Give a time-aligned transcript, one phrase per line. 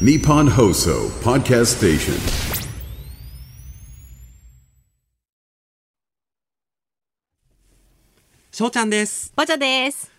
[0.00, 2.14] Nippon Hoso Podcast Station.
[8.50, 9.32] しょうちゃんです。
[9.36, 10.10] バジャです。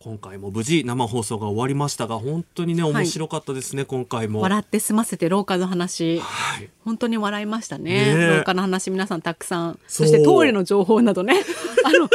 [0.00, 4.40] 今回も無事生放送が終わりましたが、本当にね、面白かったですね、今回も。
[4.40, 6.68] 笑って済ませて廊下の話、はい。
[6.84, 8.12] 本当に笑いましたね。
[8.16, 11.34] ねえ廊下の話皆さんたくさん、そしてトイレの情報などね、
[11.84, 12.08] あの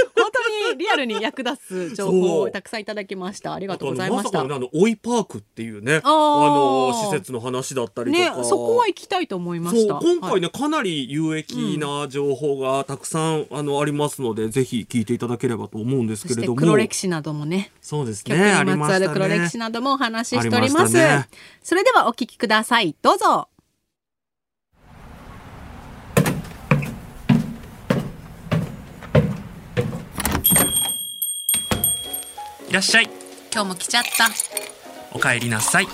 [0.72, 3.54] にリアルに役立つ情報をたくさんいただきました。
[3.54, 4.32] ありがとうごあざいました。
[4.32, 9.96] とあのまさかのねあの、追いパークっていうね、あの、施設の話だったりとねか。、そこは行きたいと思いました。
[9.96, 20.94] 今回ね、はいかなり有益な情報がたくさん、あのありますのでぜひ聞いていただければと思うんですけれども黒歴史などもね、そうです曲ねまつわる黒歴史などもお話ししておりあます。
[20.94, 21.28] ね
[21.62, 22.96] それではお聞きください。
[23.02, 23.50] どうぞ。
[32.76, 33.10] らっしゃい。
[33.54, 34.28] 今日も来ちゃった。
[35.14, 35.88] お帰りなさい。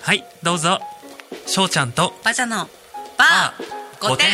[0.00, 0.80] はいどうぞ。
[1.46, 2.12] しょうちゃんと。
[2.24, 2.56] バジャの
[3.16, 4.08] バー。
[4.08, 4.26] 5点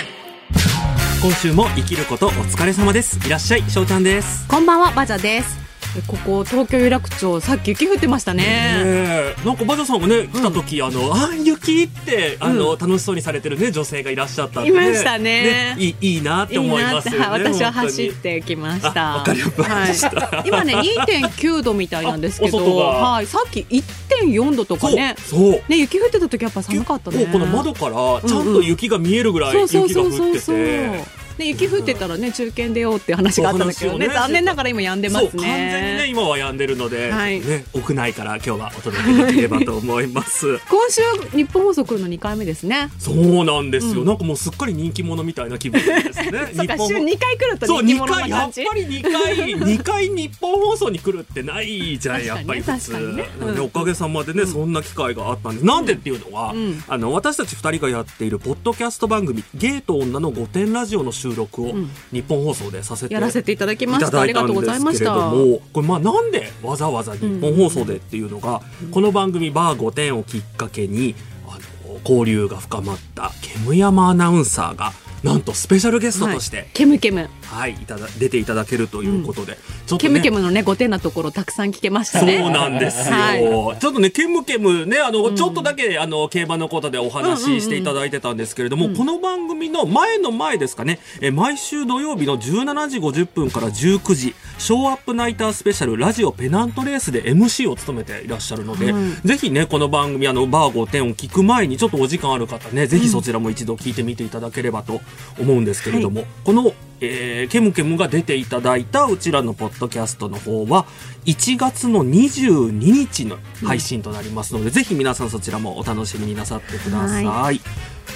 [1.22, 3.18] 今週も生きることお疲れ様です。
[3.26, 4.48] いらっしゃいしょうちゃんです。
[4.48, 5.67] こんばんは、バジャです。
[5.96, 8.42] えここ東京有楽町、さっき雪降ってましたね。
[8.42, 8.48] ね
[8.84, 9.36] え。
[9.44, 15.76] なんかバジャさんがね来た時、あのあ雪ってあの、楽しそうにされてるね女性がいらっしゃったんで、いましたね。
[15.78, 19.14] いいいいなって思いますよね私は走ってきました。
[19.14, 20.08] あわかりました。
[20.10, 25.14] はい、 今ね2.9度みたいなんですけど、はい、さっき1.4度とかね。
[25.18, 25.62] そうそう。
[25.68, 27.26] ね雪降ってた時やっぱ寒かったね。
[27.32, 31.27] この窓からちゃんと雪が見えるぐらいそうそう雪が降そうってそうそう。
[31.38, 31.44] て。
[31.44, 36.06] ね雪降ってたらね中堅出ようって話があったんだけどねね残念ながら今止んでますそう完全にねね。
[36.06, 40.58] 今は止んでるので、はいね、屋内から今日はお届けできればと思います。
[40.68, 41.02] 今週
[41.36, 42.90] 日本放送来るの2回目ですね。
[42.98, 46.52] そうなんですよ、なんかもうすっかり人気者みたいな気分ですね。
[46.54, 48.46] そうか週も2回来るとそう2人気者回や。
[48.46, 61.74] っぱり2回 二回日本放送に来るってないじゃんやっぱり普通、ね確かにねねおかげさまでね、そんな機会があったんですなんでっていうのは、んあの私たち2人がやっているポッドキャスト番組「ゲイと女の御殿ラジオ」の収録を
[62.12, 64.20] 日本放送でさせてやらせていただきまいしたた。
[64.20, 65.12] ありがとうございますした。
[65.12, 68.60] けれどもこれまあなんでわざわざ日本放送でっていうのが、
[68.90, 71.14] この番組「バー5点」をきっかけに
[71.46, 71.58] あ
[71.88, 73.32] の交流が深まった
[73.64, 74.92] 煙山アナウンサーが
[75.22, 77.28] なんとスペシャルゲストとして、はいケムケム。
[77.48, 79.54] はい、いただ出ていただけるということで、
[79.86, 82.50] ちょっとケねムケムのね、5点なところたくさん聞けましたそうね。
[82.50, 83.78] なんですよ、はい。
[83.78, 91.00] ちょっとねケムケムねあの、ちょっとだけあの競馬のことでお話ししていただいてたんですけれども、この番組の前の前ですかね。
[91.20, 98.92] え毎週土曜日の17時50分から19時ショーアップナイタースペシャルラジオペナントレースで MC を務めていらっしゃるので、
[99.24, 105.00] ぜひねこの番組あのバー5点を聞く前にちょっとお時間ある方ねぜひそちらも一度聞いてみていただければと
[105.38, 110.86] 思うんですけれども、このえーケムケムが出ていただいたうちらのポッドキャストの方は
[111.26, 117.60] 1月の22日の配信となりますので、ぜひ皆さんそちらもお楽しみになさってください。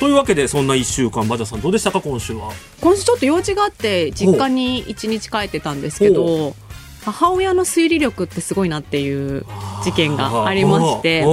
[0.01, 2.51] というわけでそんな1週間バジャさんどうでしたか今週は？
[2.81, 6.57] 今週ちょっと用事があって実家に1日帰ってたんですけど
[7.05, 9.45] 母親の推理力ってすごいなっていう
[9.85, 11.25] 事件がありまして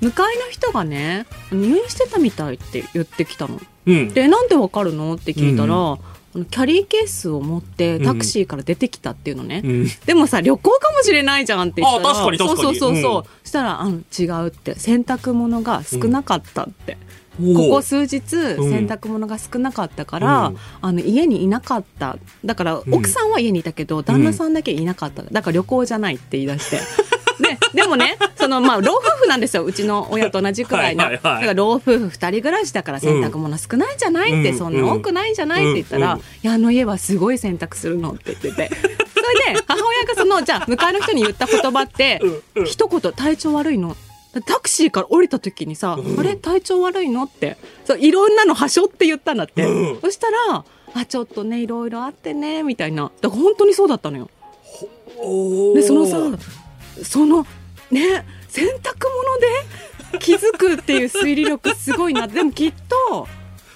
[0.00, 3.60] 向かいの人がね入院してたみたいって言ってきたの。
[3.86, 4.08] うん。
[4.08, 5.14] でなんでわかるの？
[5.14, 5.98] って聞いたら、うん
[6.46, 9.86] キャリーケースを持ってタクシーから出てきたっていうのね、うん。
[10.06, 12.62] でもさ旅行かもしれないじゃんって言ったらあ確かに確かに。
[12.62, 13.24] そうそうそうそう、うん。
[13.24, 14.78] そしたらあの違うって。
[14.78, 16.98] 洗濯物が少なかったって、
[17.38, 18.70] ここ数日うん。
[18.70, 20.56] 洗濯物が少なかったから、うん。
[20.80, 22.18] あの家にいなかった。
[22.44, 22.82] だからん。
[22.90, 25.22] 奥さんは家にいたけど、旦那さんだけいなかった。
[25.22, 26.80] だから旅行じゃないって言い出して。
[27.38, 29.64] ででもねそのまあ老夫婦なんですよ。
[29.64, 31.04] うちの親と同じくらいの。
[31.04, 31.40] はいはいはい。
[31.40, 34.58] だから老夫婦二人暮らしだから洗濯物少ないんじゃないって、うん。
[34.58, 36.20] そんな多くないんじゃないって言ったら、うん。
[36.20, 38.70] いやあの家はすごい洗濯するのって言ってて。
[38.74, 42.42] それで母親がそのじゃあ向かいの人に言った言葉って、 うん。
[42.56, 42.66] うん。
[42.66, 43.96] 一言体調悪いの？
[44.46, 46.36] タクシーから降りた時にさ、あれ？
[46.36, 47.24] 体調悪いの？
[47.24, 47.56] って。
[47.84, 50.00] そういろんなのはしょって言ったんだって、うん。
[50.00, 53.10] そしたらあちょっとねいろいろあってねみたいな。
[53.20, 54.28] だから本当にそうだったのよ。
[55.74, 56.18] でそのさ
[57.04, 57.46] その
[57.90, 62.26] ね洗濯物で気づくっていう推理力すごいな。
[62.28, 62.72] でもきっ
[63.10, 63.28] と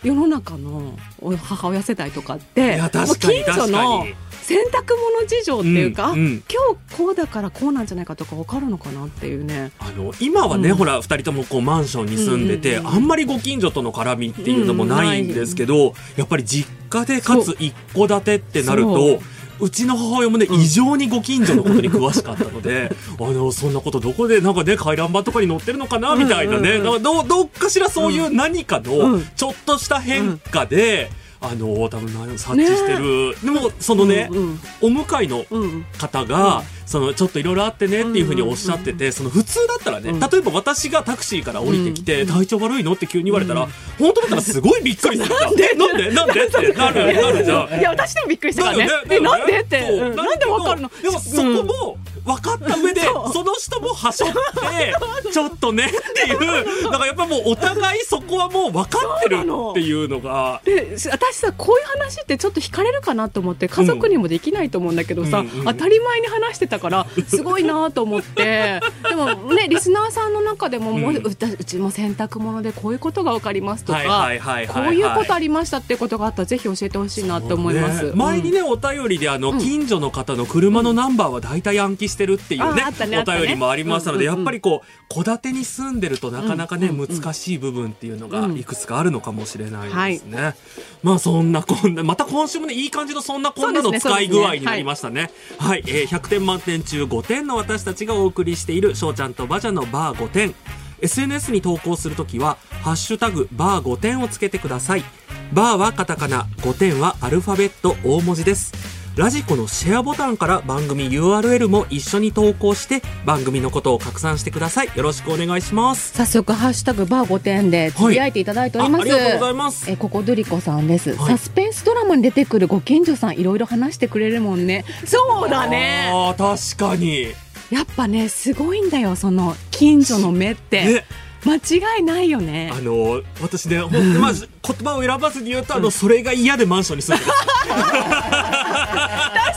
[0.03, 0.99] 世の中の
[1.37, 2.81] 母親世代とかって
[3.21, 4.07] 近所の
[4.43, 6.43] 洗濯物事情っていうか、うんうん。
[6.51, 9.71] 今日こうだからこうなんじゃないかとか分かるのかなっていうね。
[9.79, 10.77] あの今はね、うん。
[10.77, 19.21] ほら2人ともこうマンションに住んでて、うんうんうんあんまりご近所との絡みっていうのもないんですけど、やっぱり実家でかつ一戸建てってなると。
[19.63, 29.27] うちの母親もね、異常にご近所のことに詳しかったので、 あの、そんなことどこでなんかね、回覧板とかに載ってるのかなみたいなね、うんうんうんだからどどっかしらそういう何かうのん。
[29.37, 31.11] ちょっとした変化で、
[31.45, 35.63] あの多分な察知してる、でもそのね、うんお迎えのうん。
[35.63, 35.87] うん。
[35.99, 40.21] 方が、そのちょっといろいろあってねっていうふうにおっしゃってて、その普通だったらね、うん。
[40.21, 43.67] 例えば私がタクシーから降りてきて、体調悪いのって急に言われたら、
[43.99, 45.41] 本当だったらすごいびっくりするじゃん。
[45.41, 45.75] なんで？
[45.75, 46.11] なんで？
[46.13, 46.47] なんで？
[46.47, 47.81] ってなるなるじゃん。
[47.81, 48.87] いや私でもびっくりしたからね。
[49.21, 49.61] なんで？
[49.61, 50.01] って？
[50.15, 50.91] なんでわかるの？
[51.03, 54.95] でもそこも分かった上で、その人もはしょって
[55.33, 65.65] ちょっとねっていうだからやっぱもうお互いそこはもう分かってるっていうのがで私さこういう話ってちょっと惹かれるかなと思って家族にもできないと思うんだけどさ、うんうんうん。
[65.65, 68.81] 当たり前に話してたからすごいなと思って。
[69.09, 90.55] でもねリスナーさんの中でももう,、うんうたうちも洗濯物でこういうことが分かりますとか、はいはいこういうことありましたっていうことがあったらぜひ教えてほしいなって思います、ね前にねお便りであの近所の方の車のナンバーは大体暗記してるっていうねねあお便りもありましたのでやっぱりこう戸建てに住んでるとなかなかね難しい部分っていうのがうんいくつかあるのかもしれないですね。
[91.03, 95.31] まあそんなこんなまた今週もねいい感じのそんなこんなの使い具合になりましたね。
[95.59, 95.83] はい。
[95.87, 100.55] えー100点満点中5点の私たちがお送りしているしょうちゃんとバジャのバー5点。
[101.03, 105.05] SNS に投稿するときは、ハッシュタグ、バー5点をつけてください。
[105.53, 109.02] バーはカタカナ、5点はアルファベット大文字です。
[109.15, 114.87] ラジコのシェアボタンから番組 URL も一緒に投稿して、番組のことを拡散してください。
[114.97, 116.15] よろしくお願いします。
[116.15, 119.91] 早速ハッシュタグバー5点でつぶやいていただいております、あありがとうございます。
[119.91, 127.27] えここドリコさんです、はいサスペンスドラマに出てくるご近所さんいろいろ話してくれるもんねそうだねああ、確かに。
[127.71, 131.05] やっぱねすごいんだよその近所の目ってね、
[131.45, 132.71] 間違いないよね。
[132.73, 137.33] あの、私ね、ほんまず言葉を選ばずに言うと、あの、それが嫌でマンションに住んでる。
[137.33, 137.83] 確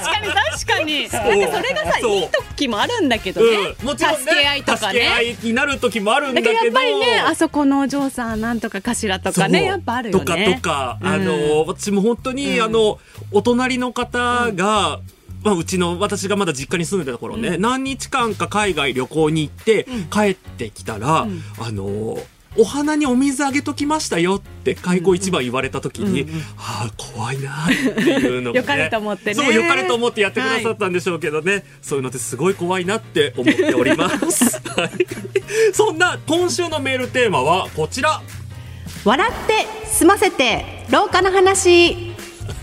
[0.03, 1.09] かに確かに。
[1.09, 6.53] だってそれがさいい時もあるんだけどね、うん、もちろんね、助け合いとか助け合ねいになる時もあるんだけど。
[6.53, 10.25] やっぱりねあそこのお嬢さんなんとかかしらとかねやっぱあるよね。
[10.25, 11.25] とかとか、あうん。
[11.25, 12.63] の、私も本当に、うん。
[12.63, 12.99] あの、
[13.31, 14.99] お隣の方が、
[15.45, 21.41] まあ、うちの、私がまだ実家に住んでた頃ね、何日間か海外旅行に行って、帰ってきたら、うん。
[21.59, 22.17] あの、
[22.57, 29.33] お花にお水あげときましたよって開口一番言われた時に、うんうんああ怖いなっていうのが、ね、よかれと思ってね。
[29.35, 34.91] そうよかれと思ってやってくださったんでしょうけどね、そういうのってすごい怖いなって思っております、 はい、
[35.73, 38.21] そんな今週のメールテーマはこちら。
[39.03, 42.14] 笑って済ませて廊下の話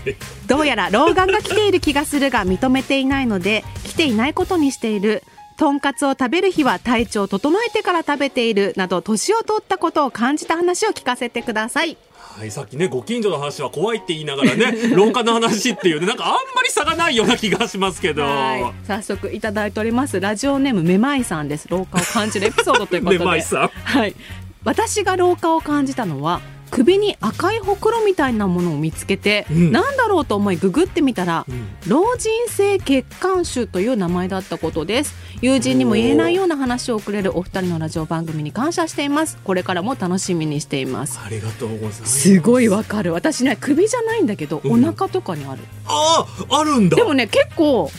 [0.47, 5.23] どうやら老眼が来ている気がするが認めていないので来ていないことにしている。
[5.55, 11.95] とんかつを食べる日は体調を整えてから食べているなど年を取ったことを感じた話を聞かせてください。
[12.35, 18.23] はい、さっきね、ご近所の話は怖いって言いながらね、 廊下の話っていうね、なんかあんまり差がないような気がしますけど。
[18.23, 20.19] はい早速いただいております。
[20.19, 21.67] ラジオネームめまいさんです。
[21.69, 23.19] 老化を感じるエピソードということで。
[23.23, 23.67] めまいさん。
[23.67, 24.15] はい、
[24.63, 26.41] 私が老化を感じたのは
[26.73, 29.71] 首に赤いほくろみたいなものを見つけて、うん。
[29.71, 31.67] なんだろうと思いググってみたら、うん。
[31.87, 35.13] 老人性血管腫という名前だったことです。
[35.41, 39.37] 友人にも言えないような話をくれるお二人のラジオ番組に感謝しています。
[39.43, 41.19] これからも楽しみにしています。
[41.23, 42.21] ありがとうございます。
[42.21, 43.13] すごいわかる。
[43.13, 44.83] 私ね首じゃないんだけど、うん。
[44.83, 45.61] お腹とかにある。
[45.85, 46.95] ああ、あるんだ。
[46.95, 47.91] でもね結構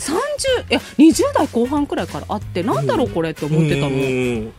[0.00, 4.52] 30いや20代後半くらいからあってなんだろうこれって思ってたの、うん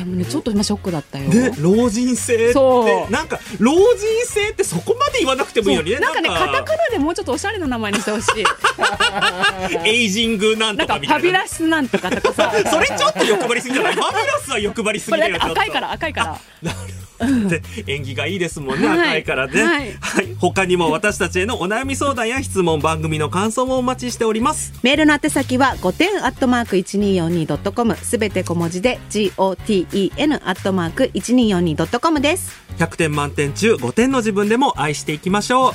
[0.00, 3.78] でもねちょっと今ショックだったよで、老人性ってそ、うなんか、老人
[4.24, 5.98] 性ってそこまで言わなくてもいいのにね。
[6.00, 8.44] なんかねカタカナでもうちょっとおしゃれな名前にしてほしい
[9.86, 11.20] エイジングなんとかみたいな。
[11.20, 13.94] ファビュラスなんとかとかさそれちょっと欲張りすぎじゃない？
[13.94, 15.36] ファビュラスは欲張りすこぎだよ。
[15.38, 16.86] 赤いから赤いからなるほ
[17.42, 17.48] ど。
[17.50, 19.62] で縁起がいいですもんね、はい赤いからね。
[19.62, 20.19] ははいい。
[20.40, 24.72] 他にも私たちへのお悩み相談や質問、番組の感想もお待ちしております。
[24.82, 35.74] メールの宛先は5点アットマーク 1242.com すべて小文字で GOTEN アットマーク 1242.com です100点満点中5点の自分でも愛していきましょう。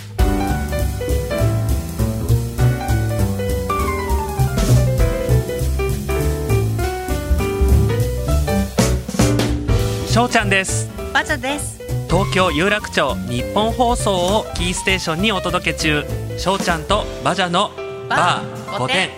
[10.15, 10.89] しょうちゃんです。
[11.13, 11.74] バチャです
[12.15, 16.05] 東京有楽町日本放送をキーステーションにお届け中。
[16.37, 17.71] しょうちゃんとバジャの
[18.07, 19.09] バー5点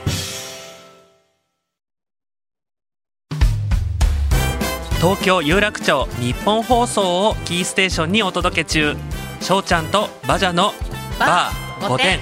[4.96, 8.96] 東京有楽町日本放送をキーステーションにお届け中
[9.42, 10.72] しょうちゃんとバジャの
[11.20, 12.20] バー5点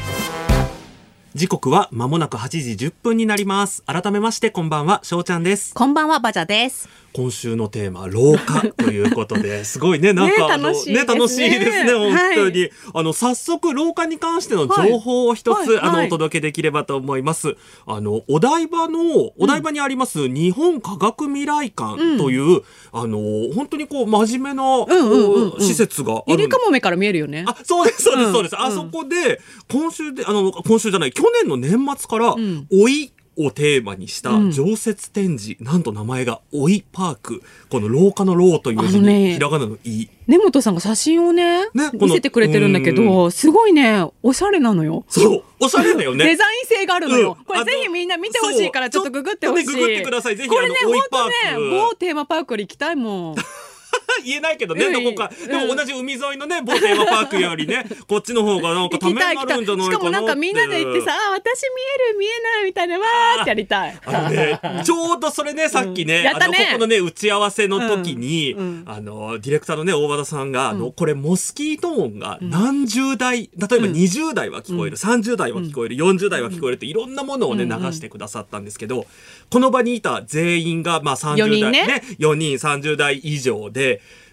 [1.35, 11.13] 時刻は間もなく8時10分になります改めましてこんばんはしょうちゃんですこんばんはバジャです今週のテーマ、廊下ということで、 すごいね、なんか、ねあの楽しいですね。
[11.13, 12.63] ね、楽しいですね、本当に。
[12.63, 15.95] はあの、早速、廊下に関しての情報を一つ、あの、はい。
[15.95, 17.55] はいお届けできればと思います。
[17.87, 23.17] あの、お台場の、お台場にあります、日本科学未来館という、あの、
[23.55, 25.61] 本当にこう、真面目な、んうんうんうん。
[25.61, 27.45] 施設がゆりかもめから見えるよね。
[27.47, 28.55] あ、そうです、そうです、うんそうです。
[28.59, 29.39] あそこで、
[29.71, 32.67] 今週で、あの、今週じゃない、去年の年末から、ん。
[32.69, 37.43] 老いをテーマにしたうん常設展示、なんと名前が老いパーク。
[37.69, 40.07] この廊下の廊という字に、ひらがなのい。
[40.27, 45.05] 根本さんが写真をねね見せてくれてるんだけど、すごいね、おしゃれなのよ。
[45.07, 46.25] そう、おしゃれだよね。
[46.25, 47.37] デザイン性があるのよ。
[47.39, 49.67] うんこれぜひみんな見てほしいからちょっとググってほしい。
[49.67, 53.35] ねググってくださいぜひこれね、あのほんと大井パークね、某テーマパークより行きたいもん。
[54.25, 55.31] 言えないけどね、うんどこか。
[55.39, 55.47] うん。
[55.47, 59.83] でも同じ海沿いのね、某テーマパークよりね、 こっちの方がなんかためになるんじゃないかな。
[59.85, 61.67] しかもなんかみんなで行ってさ、あ、私見
[62.09, 63.99] える見えないみたいな、わーってやりたい。
[64.05, 66.67] あのね、 ちょうどそれね、さっきね、あの、やったね。
[66.71, 68.83] ここのね、打ち合わせの時に、うんうん。
[68.85, 79.05] あの、ディレクターのね、大和田さんが、あの、これ、モスキート音が何十代、例えば20代は聞こえる、30代は聞こえる、40代は聞こえるって、いろんなものをね、流してくださったんですけど、
[79.49, 81.87] この場にいた全員が、まあ30代、4人ね。
[81.87, 83.84] ね、4人30代以上で、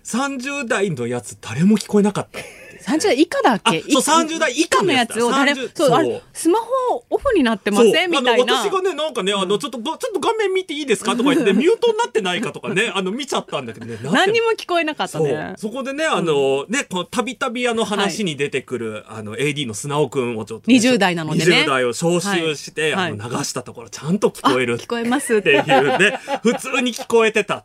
[0.04, 2.40] 30代のやつ誰も聞こえなかった。
[2.82, 3.78] 30代以下だっけ？
[3.78, 8.10] あそう30代以下ののややつつを誰30そう、スマホオフになってません？
[8.10, 8.54] みたいな。
[8.64, 11.12] 私がね、なんかね、あの、ちょっと、ちょっと画面見ていいですか？
[11.14, 13.98] とか言って、 ミュートになってないかとかね、あの、見ちゃったんだけどね。
[14.10, 15.54] 何にも聞こえなかったね。。
[15.58, 25.72] そこでね、あの、ね、このたびたびあの話に出てくる、あの、AD の砂尾くんをちょっとね、20代なのでね20代を招集して、はいあの、流したところ、ちゃんと聞こえる聞こえますっっていて。
[25.72, 27.64] うね、普通に聞こえてた。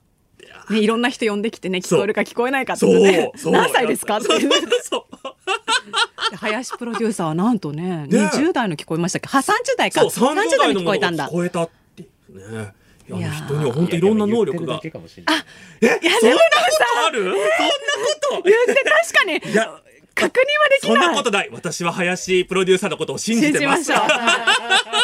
[0.70, 3.32] ね、いろんな人呼んできてね、聞こえるか聞こえないかってそうね。
[3.38, 3.54] そう。
[3.54, 4.18] 何歳ですか？
[4.18, 4.40] ってそう。
[4.84, 9.28] そう林プロデューサーはなんとね、ね20代の聞こえましたっけ？
[9.30, 10.02] は、30代か。
[10.10, 11.32] そう、30 30代代の聞こえたんだ聞。
[11.32, 12.74] こえたっていうね。
[13.10, 14.66] いや、人には本当いろんな能力が。
[14.66, 15.44] いやでも言ってるだけかもしれない
[15.82, 16.44] え、いや、でもなんか
[17.08, 17.24] ある？
[17.24, 17.42] そんなこ
[18.22, 19.82] と言って確かに、いや、
[20.18, 21.08] 確認はできそんない。
[21.10, 21.50] なことない。
[21.52, 23.78] 私は林プロデューサーのことを信じてま。
[23.78, 23.92] す。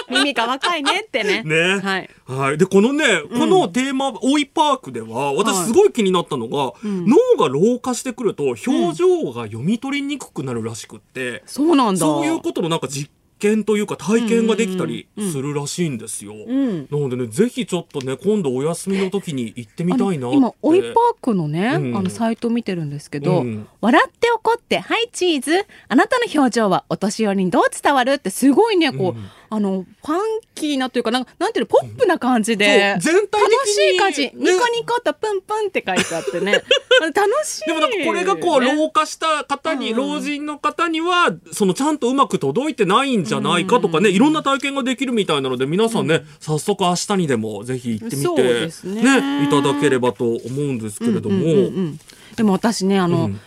[0.10, 1.43] 耳が若いねってね。
[1.43, 1.79] ね。
[1.79, 2.10] はい。
[2.25, 2.58] はい。
[2.58, 12.00] で、このね、このテーマ、大井パークでは、私すごい気になったのが、脳が老化してくると、表情が読み取りにくくなるらしくって、そうなんだ。
[12.00, 13.12] そういうことのなんか実
[13.43, 16.33] 験というか体験ができたりするらしいんですよ。
[16.33, 20.38] んなのでね、ぜひちょっとね、今度お休みの時に行ってみたいなって。
[20.38, 25.65] 今、オイパークのね、うんあの、サイト見てるんですけど、うん笑って怒って、はい、チーズ。
[25.89, 30.19] あなたの表情はお年寄りにどう伝わるって、すごいね、こう、うんあの、ファン
[30.55, 34.22] キーなというか、なんかなんていうの、ポップな感じで、全体楽しい感じ。
[34.24, 34.31] ね。
[34.33, 36.53] ニコニコとプンプンって書いてあってね。
[37.01, 37.65] 楽しい。
[37.67, 40.00] でもなんかこれがこうね老化した方に、うん。
[40.00, 49.01] うん老人の方にはそのちゃんとうまく届いてないんじゃないかとかね、いろんな体験ができるみたいなので皆さんね、早速明日にでもぜひ行ってみて、ですね。
[49.43, 52.00] いただければと思うんですけれども、うんうんうん
[52.36, 53.39] でも私ね、あの、うん。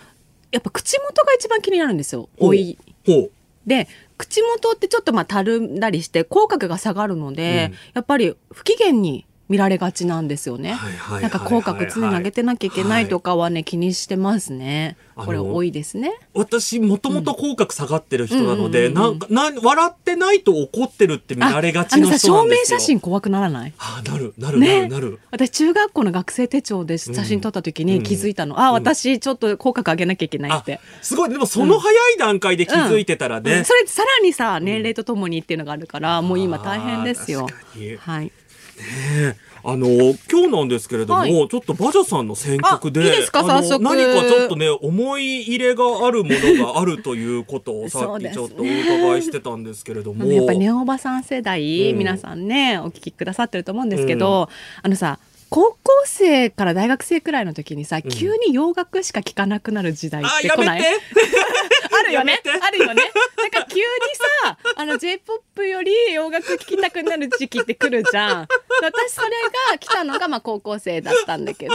[0.53, 2.29] やっぱ口元が一番気になるんですよ。
[2.41, 2.79] 老い。
[3.05, 3.31] ほう。
[3.67, 7.79] で口元ってちょっとまあたるんだりして口角が下がるので、うん。
[7.95, 10.77] やっぱり不機嫌に見られがちなんですよね。
[11.21, 14.97] なんか口角常に上げてなきゃいけないとかはね、気にしてますね。
[15.15, 16.13] これ多いですね。
[16.35, 22.57] 私もともと口角下がってる人なので、なんかな笑ってないと怒ってるって見られがちな証明。
[22.65, 23.73] 写真怖くならない？
[23.79, 25.21] あなるなるなねるなる。
[25.31, 30.81] 私中学校の学生手帳で写真撮った時に気づいたの、あ私ちょっと口角上げなきゃいけないあって。
[31.03, 37.47] すごいでもその早い段階で気づいてたらね、うんそれさらにさ年齢とともにっていうのがあるから、もう今大変ですよ。
[38.01, 38.33] はい。
[38.77, 39.37] ね
[39.69, 39.89] あの
[40.31, 41.31] 今日なんですけれども、はい。
[41.49, 43.83] ちょっとバジャさんの選曲であいいですか早速。
[43.83, 51.99] 何かちょっとね思い入れがあるものがあるということをさっきちょっとお伺いしてたんですけれども、あのやっぱりネオおばさん世代、うん。
[51.99, 54.49] 皆さんねお聞きくださってると思うんですけど、
[54.83, 55.19] あのさ
[55.49, 60.49] 高校生から大学生くらいの時にさ、急に洋楽しか聴かなくなる時代っあて。
[60.49, 60.83] 来ない？
[61.99, 62.41] あるよね？
[62.63, 63.03] あるよね？
[63.39, 63.83] なんか急に
[64.45, 68.49] さあの J−POP より洋楽聴きたくなる時期って来るじゃん。
[68.83, 69.29] 私それ
[69.73, 71.75] が来たのがまあ高校生だったんだけど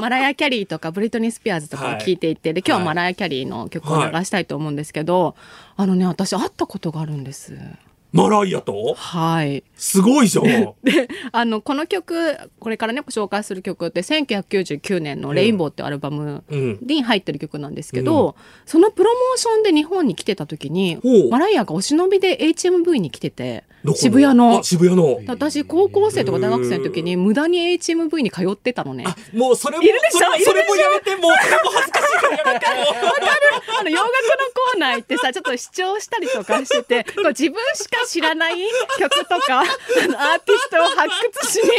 [0.00, 5.36] マライア・キャリーとかブリトニー・スピアーズとかを聴いていて、で今日はマライア・キャリーの曲を流したいと思うんですけど、
[5.76, 7.56] あのね私会ったことがあるんです
[8.16, 8.94] マライアと？
[8.94, 9.62] はい。
[9.76, 10.44] すごいじゃん。
[10.82, 16.78] であのこの曲これからねご紹介する曲って1999年の「レインボー」ってアルバムうん。
[16.82, 20.98] に入ってる曲なんですけど、そのプロモーションで日本に来てた時に
[21.30, 24.58] マライアがお忍びで HMV に来てて渋谷の。
[24.60, 25.20] あ渋谷の。
[25.26, 29.04] 私高校生とか大学生の時に無駄に HMV に通ってたのね。
[29.06, 30.18] あもうそれもいるでしょ？
[30.18, 30.50] それいるでしょ？
[30.50, 32.76] それもやめてもうそれも恥ずかしいからやめてもう。
[33.78, 34.12] あの洋楽の
[34.72, 38.54] コーナー行ってさちょっと視聴したりとかしててこう自分しか知らない
[38.98, 39.66] 曲とか、アー
[40.40, 41.08] ティストを発
[41.42, 41.70] 掘しに、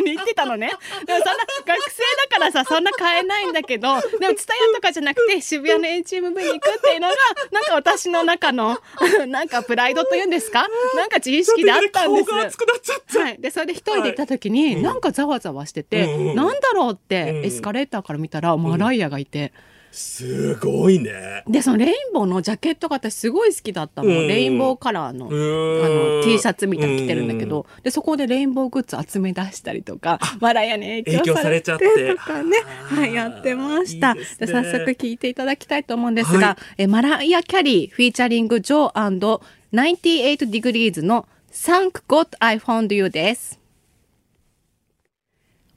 [0.00, 0.70] HMV に行ってたのね。
[1.04, 7.14] でもそんな、学生だからさ、そんな買えないんだけど、でも、ツタヤとかじゃなくて、渋谷の HMV に行くっていうのが、
[7.52, 8.78] なんか私の中の、
[9.26, 10.66] なんかプライドというんですか？
[10.94, 12.28] なんか自意識であったんです。
[12.28, 13.20] 顔が熱くなっちゃった。
[13.20, 19.52] はい、でそれで一人で行った時に、なんかざわざわしてて、なんだろうって、うんエスカレーターから見たらマライアがいて、
[19.90, 21.42] すごいね。
[21.48, 24.28] でそのレインボーのジャケットが私すごい好きだったの、うん。
[24.28, 26.18] レインボーカラーのあうん。
[26.20, 32.14] の T シャツみたいに着てるんだけど、でそこでレインボーグッズ集め出したりとかマライアに影響されちゃって。
[32.14, 34.12] とかね、はい、やってました。
[34.12, 34.46] いいですね。
[34.46, 36.82] 早速聞いていただきたいと思うんですが、はい。
[36.82, 39.40] えマライア・キャリーフィーチャリングジョー
[39.72, 43.57] &98 Degrees の Thank God I Found You です。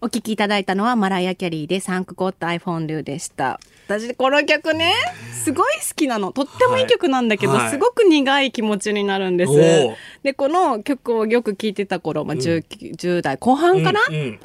[0.04, 3.60] お聞きいただいたのはマライア・キャリーで Thank God I Found You でした。
[3.88, 4.94] 私この曲ね、
[5.44, 6.32] すごい好きなの。
[6.32, 7.70] とってもいい曲なんだけど、はい。
[7.70, 9.54] すごく苦い気持ちになるんです。
[10.24, 12.66] で、この曲をよく聴いてた頃、まあ、10,
[12.96, 14.40] 10代後半かな、うんうん。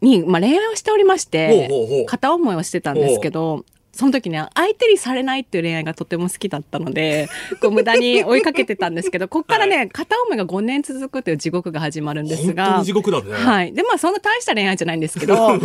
[0.00, 3.64] に、まあ、恋愛をしておりまして片思いをしてたんですけど
[3.98, 7.28] その時ね相手にされないっていう恋愛がとても好きだったので
[7.60, 13.32] こう無駄に追いかけてたんですけどここからね、片思いが5年続くという地獄が始まるんです本当がに地獄だね。
[13.32, 15.58] はい、でまあそんな大した恋愛じゃないんですけどその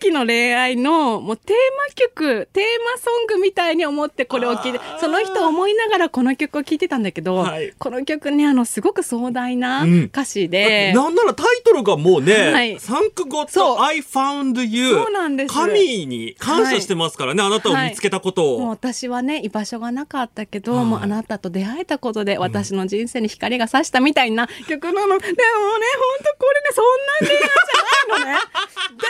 [0.00, 1.56] 時の恋愛のもうテー
[1.88, 7.72] マ曲テーマソングみたいに思ってこれを聴いてその人を思いながらこの曲を聴いてたんだけど、はい。
[7.78, 10.04] この曲ねあのすごく壮大なうん。
[10.06, 10.92] 歌詞で。
[10.92, 12.80] なんならタイトルがもうね、はい。
[12.80, 15.54] サンクゴッド I found you そうなんです。
[15.54, 18.60] 神に感謝してますからね、あなたを見つけたことを。
[18.60, 20.84] もう私はね居場所がなかったけど、はい。
[20.84, 28.38] もうあなたと出会えたことで私の人生に光が差したみたいな曲なの、でもね本当これねそんな恋愛じゃないのね。
[28.88, 29.08] でも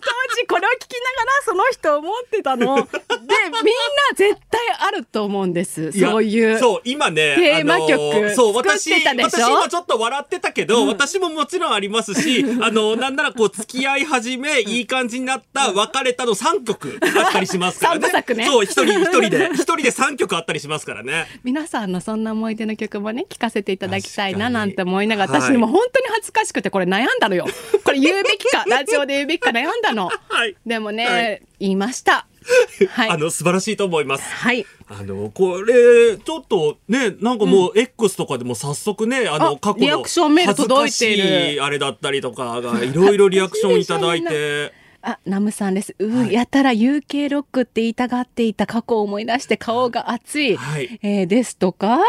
[0.00, 2.76] 当時これを聞きながらその人思ってたの。
[2.76, 5.92] でみんな絶対あると思うんです。
[5.92, 7.92] そういうそう、今ね、テーマ曲。
[7.92, 18.08] あのーそう、私、私今ちょっと笑ってたけど、私ももちろんありますし、 あの、なんならこう、付き合い始め、いい感じになった、別れたの3曲あったりしますからね。
[18.34, 18.46] ね。
[18.46, 21.26] そう、一人、一人で、 一人で3曲あったりしますからね。
[21.44, 25.40] 皆さんのそんな思い出の曲もね聞かせていただきたいななんて思いながらはい。
[25.42, 27.46] 私にも本当に恥ずかしくてこれ悩んだのよ。
[27.84, 30.10] これ言うべきかラジオで言うべきか悩んだの。
[30.28, 30.56] はい。
[30.64, 31.42] でもね、はい。
[31.60, 32.26] 言いました。
[32.90, 33.10] はい。
[33.10, 34.24] あの、素晴らしいと思います。
[34.24, 34.64] はい。
[34.88, 44.72] あの、これ、ちょっとね、なんかもう、X とかでも早速ね、あの、あ過去のリアクションメール届いてあれだったりとかが、いろいろリアクションいただいて。
[45.08, 45.94] あ、ナムさんです。
[46.00, 50.56] う、やたら UK ロックって言いたがっていた過去を思い出して顔が熱い。
[50.56, 52.00] はいえーですとか、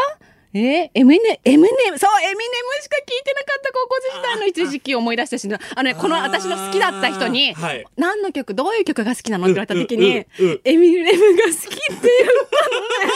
[0.52, 10.26] えーエミネ、エミネム、そう、エミネムしか聞いてなかった高校時代の一時期を思い出したし、あのね、この私の好きだった人に、はい何の曲、どういう曲が好きなのって言われた時に、
[10.64, 13.12] エミネムが好きって言ったのね。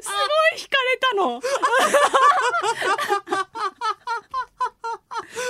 [0.00, 0.16] すご
[0.56, 1.40] い惹かれたの。
[5.36, 5.42] も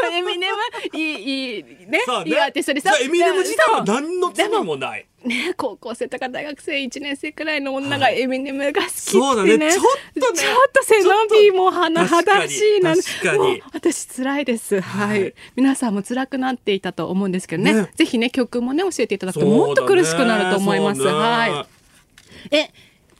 [0.00, 0.56] うやめてエミネム？
[0.98, 2.00] いいいいね？
[2.06, 2.30] さあね。
[2.30, 5.06] いいアーティストでさエミネム自体は何の罪もない。
[5.24, 9.72] ね高校生とか大学生1年生くらいの女がエミネムが好きってね、そうだね。
[9.72, 10.38] ちょっとね。
[10.38, 12.94] ちょっと背伸びも甚だしいな。
[12.94, 13.62] 確かに。
[13.72, 14.80] 私辛いです。
[14.80, 17.74] はい、皆さんも辛くなっていたと思うんですけどね。
[17.74, 17.90] ね。
[17.96, 21.66] ぜひね曲もね教えていただくともっと苦しくなると思います、ねは
[22.50, 22.56] い。
[22.56, 22.70] え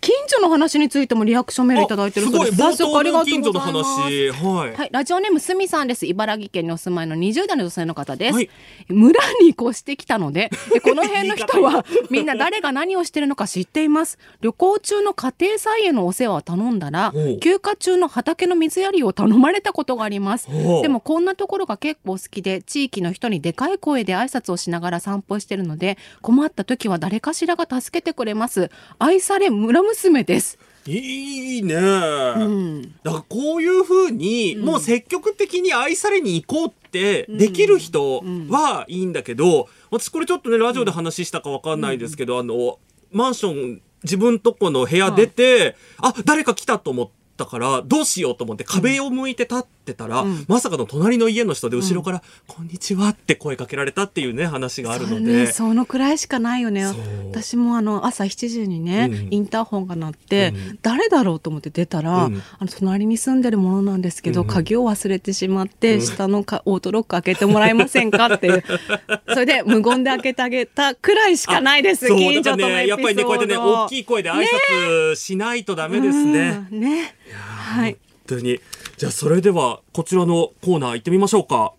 [0.01, 3.83] 近所の話についてもリアクションメールいただいてるすごい、そうです早速ありがとう近所のございま。
[3.83, 4.75] はい。
[4.75, 6.07] はい、ラジオネームすみさんです。
[6.07, 8.35] 茨城県にお住まいの20代の女性の方です。
[8.35, 8.51] はい
[8.89, 14.19] 村に越してきたので、で この辺の人はみんな誰が何をしてるのか知っています。
[14.41, 20.49] 旅行中の家庭菜園のお世話を頼んだら休暇中の畑の水やりを頼まれたことがあります。
[20.83, 28.71] でもこんなところが結構好きで、地域の人にでかい声で挨拶をしながら散歩してるので、困った時は誰かしらが助けてくれます。
[28.99, 30.59] 愛され村娘です。
[30.87, 32.83] いいね、ん。
[33.03, 42.79] だからこういうふうに、もう積極的に愛されに行こうってできる人はいいんだけど、私これちょっとねラジオで話したかわかんないですけど、あの
[43.13, 55.33] マンション自分とこの部屋出て、あ誰か来たと思ったからどうしようと思って壁を向いて立ってたら、まさかの隣の家の人で後ろから「こんにちは」って声かけられたっていうね話があるのそうで。
[55.33, 56.85] ね、そのくらいしかないよね。
[56.85, 56.95] そう。
[57.31, 59.29] 私もあの朝7時にね、うん。
[59.31, 60.79] インターホンが鳴って、うん。
[60.83, 62.43] 誰だろうと思って出たら、うん。
[62.59, 68.65] あの隣に住んでるものなんですけど、鍵を忘れてしまって、下のかオートロック開けてもらえませんかっていう。
[69.29, 72.97] それで無言で開けてあげたくらいしかないですそう近所とのエピソード。
[72.97, 74.45] やっぱりね、こうやってね、大きい声で挨
[74.83, 76.67] 拶しないとダメですね。
[76.71, 77.15] うんね。
[77.33, 77.97] はい。
[78.29, 78.61] 本当に。
[78.99, 81.73] じゃあ、それでは、こちらのコーナー行ってみましょうか。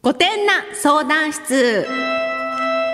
[0.00, 1.86] 御殿な相談室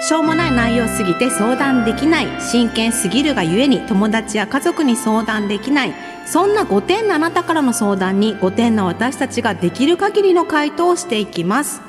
[0.03, 5.95] しょうもない内容すぎて相談できない真剣すぎるがゆえに友達や家族に相談できない
[6.27, 11.81] そんな5点なあなたからの相談に5点な私たちができる限りの回答をしていきます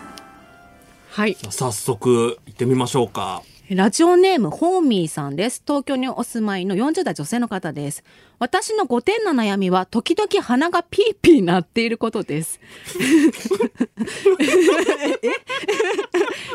[1.10, 3.42] はい早速行ってみましょうか。
[3.70, 5.62] ラジオネームホーミーさんです。
[5.68, 8.06] 東京にお住まいの40代女性の方です。
[8.40, 12.60] 私の5点の悩みは、時々鼻がピーピー鳴っていることです。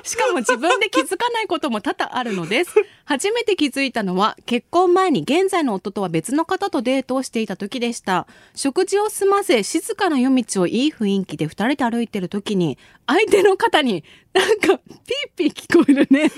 [0.05, 2.71] しかも自分で気づかないことも多々あるのです。
[3.05, 8.29] 初めて気づいたのは、結婚前に現在の夫とは別の方とデートをしていた時でした。
[8.55, 16.31] 食事を済ませ、静かな夜道をいい雰囲気で二人で歩いてる時に、相手の方に、なんか、ピーピー聞こえるね。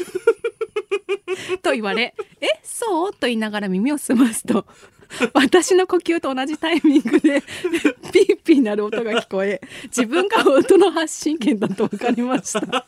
[1.62, 4.66] と言われ「えそう?」と言いながら耳を澄ますと
[5.34, 7.42] 私の呼吸と同じタイミングで
[8.12, 12.60] ピーピーなる音が聞こえ自分が音の発信源だと分かりました。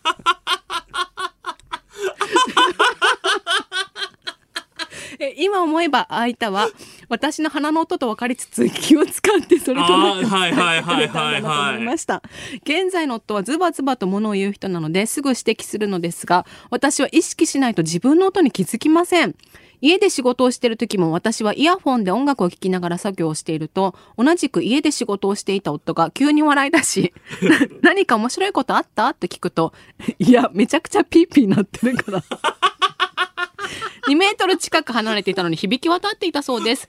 [5.18, 6.68] え今思えば相手は
[7.08, 12.22] 私の鼻の音と分かりつつ気を使ってそれとなく伝えてくれたんだなと思いました。
[12.64, 19.34] 現在の夫はズバズバと物を言う人なのですぐ指摘するのですが私は意識しないと自分の音に気づきません
[19.80, 27.12] 家で仕事をしている時も私はイヤホンで音楽を聴きながら作業をしていると同じく家で仕事をしていた夫が急に笑い出し
[27.82, 29.72] 「何か面白いことあった?」と聞くと
[30.18, 32.22] 「いやめちゃくちゃピーピーなってるから」
[34.08, 36.88] 2メートル近く離れていたのに響き渡っていたそうです。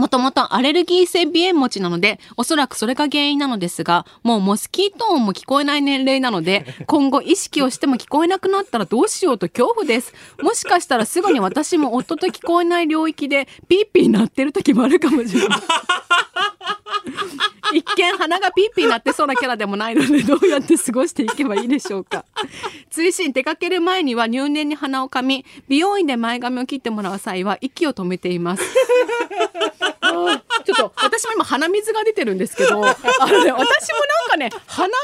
[0.00, 10.14] もともとアレルギー性鼻炎持ちなので、おそらくそれが原因なのですが、もうモスキート音も聞こえない年齢なので、 今後意識をしても聞こえなくなったらどうしようと恐怖です。
[10.40, 15.58] もしかしたらすぐに私も夫と聞こえない領域でピーピー鳴ってる時もあるかもしれない。
[17.72, 22.24] 一見鼻がピーピー鳴ってそうなキャラでもないのでどうやって過ごしていけばいいでしょうか。
[22.90, 28.62] 追伸出かける前には入念に鼻をかみ美容院で前髪を切ってもらう際は息を止めています
[30.64, 32.96] ちょっと私も今鼻水が出てるんですけど あ
[33.26, 33.64] の、ね、私もなん
[34.28, 34.96] かね鼻がね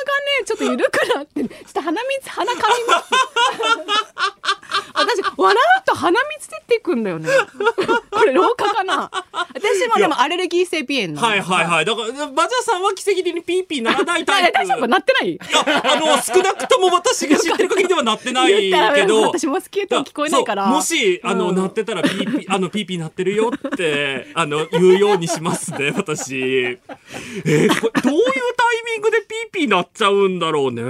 [0.44, 3.06] ちょっと緩くなってちょっと鼻水鼻かみます。
[4.96, 7.28] 私笑うと鼻水出てくんだよね。
[8.10, 9.10] これ老化かな。
[9.54, 11.84] 私もでもアレルギー性鼻炎はいはいはい。
[11.84, 14.52] だから、バジャさんは奇跡的にピーピーならないタイプ。
[14.52, 15.32] 大丈夫なってない。
[15.32, 19.22] いやあの、少なくとも私が知ってる限りではなってないけど。
[19.22, 20.66] 私モスキート音聞こえないから。
[20.66, 25.45] もし、あの、うん鳴ってたらピーピー、あの、ピーピー鳴ってるよって、あの、言うようにします
[25.78, 26.36] ね、私。
[26.36, 30.82] えーこれどういうタイミングでピーピー鳴っちゃうんだろうね。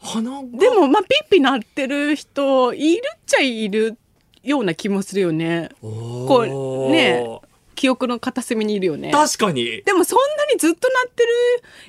[0.00, 0.58] 鼻が。
[0.58, 3.96] でもまあピッピ鳴ってる人いるっちゃいる
[4.42, 7.40] ような気もするよねここうね
[7.74, 9.82] 記憶の片隅にいるよね確かに。
[9.82, 11.32] でもそんなにずっと鳴ってる？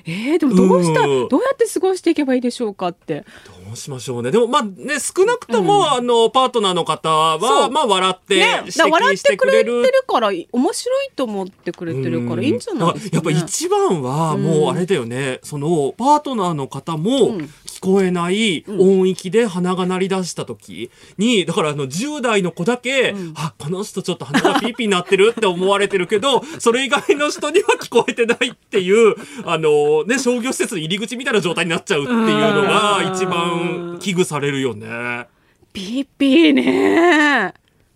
[0.06, 1.00] えー、でもどうした？
[1.00, 4.30] うんどうやって過ごしていけばいいでしょうかってどうしましょうね。
[4.30, 8.64] でも、まあね、少なくとも、あの、パートナーの方は、まあ、笑って、ね。
[8.90, 17.50] 笑ってくれてるるから面白いと思ってくれてるからいいんじゃないね、やっぱ一番はもうあれだよね、そのパートナーの方もうん。
[17.78, 33.57] 聞こえない音域で鼻が鳴り出した時にだからあの10代の子だけ、あこの人ちょっと鼻がピーピー鳴ってるって思われてるけど それ以外の人には聞こえてないっていうあのね商業施設の入り口みたいな状態になっちゃうっていうのが一番
[34.00, 35.26] 危惧されるよね。
[35.72, 37.54] ピッピーね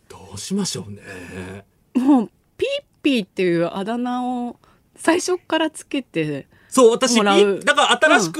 [0.09, 1.64] どうしましょうね。
[1.94, 4.57] もうピッピーっていうあだ名を
[4.94, 7.23] 最初からつけてそう私だ
[7.75, 8.39] から新しく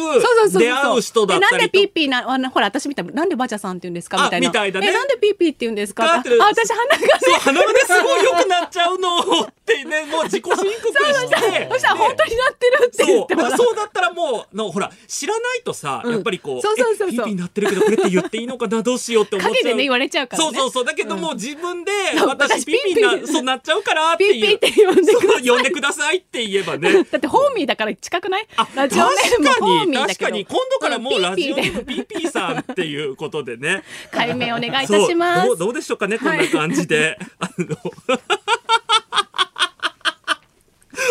[0.59, 1.57] 出会う人だったりと。
[1.57, 4.47] えなんでピーピーなあのほら私みたいなんでバチャさんって言うんですかみたいな。
[4.49, 4.89] あみたいなね。
[4.89, 6.05] えなんでピーピーって言うんですか？
[6.05, 7.09] あ私鼻がね。
[7.21, 9.23] そう鼻がねすごい良くなっちゃうのっ
[9.67, 11.69] てね もう自己申告して。
[11.71, 16.13] そしたら本当になってるって言ってもらうそうだったらもうのほら知らないとさ、うん。
[16.13, 18.83] やっぱりこうそうそうそうピーピーになってるけどこれって言っていいのかな？
[18.83, 20.51] どうしようって思っちゃでね言われちゃうからね。
[20.51, 20.85] そうそうそう。
[20.87, 24.33] だけども、自分でそう私私ピーピーなそうなっちゃうからっていう。
[24.33, 25.45] ピーピーって呼んでください。
[25.45, 27.05] そう呼んでくださいって言えばね。
[27.11, 28.47] だってホーミーだから近くない？
[28.57, 33.83] あラジオネーム確かに今度からもうラジオネームピーピピーさんっていうことでね。
[34.11, 35.57] 解明お願いいたします。
[35.57, 37.77] どうでしょうかねこんな感じで、あの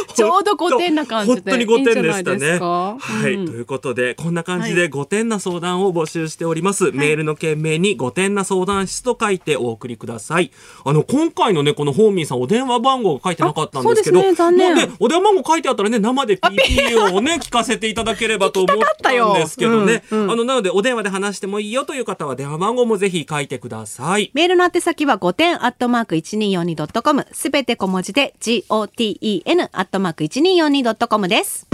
[0.14, 2.98] ちょうど5点な感じで本当に5点でしたいいいは
[3.30, 3.46] い、うん。
[3.46, 6.92] ということでこんな感じで5点な相談を募集しております。
[6.92, 10.52] メールの件名に5点な相談室と書いてお送りください。
[10.86, 14.52] あの今回のねこのホーミーさんお電話番号が書いてなかったんですけど、あそうですね。
[14.52, 14.96] 残念。
[15.00, 20.04] お電話番号書いてあったらね生で PP をね聞かせていただければと思ったんですけどね。
[20.12, 20.32] うんうん。
[20.32, 24.32] あのなのでお電話で話してもいいよという方は電話番号もぜひ書いてください。
[24.34, 31.68] メールの宛先は5点アットマーク 1242.com すべて小文字で GOTEN アットマーク 1242.com です。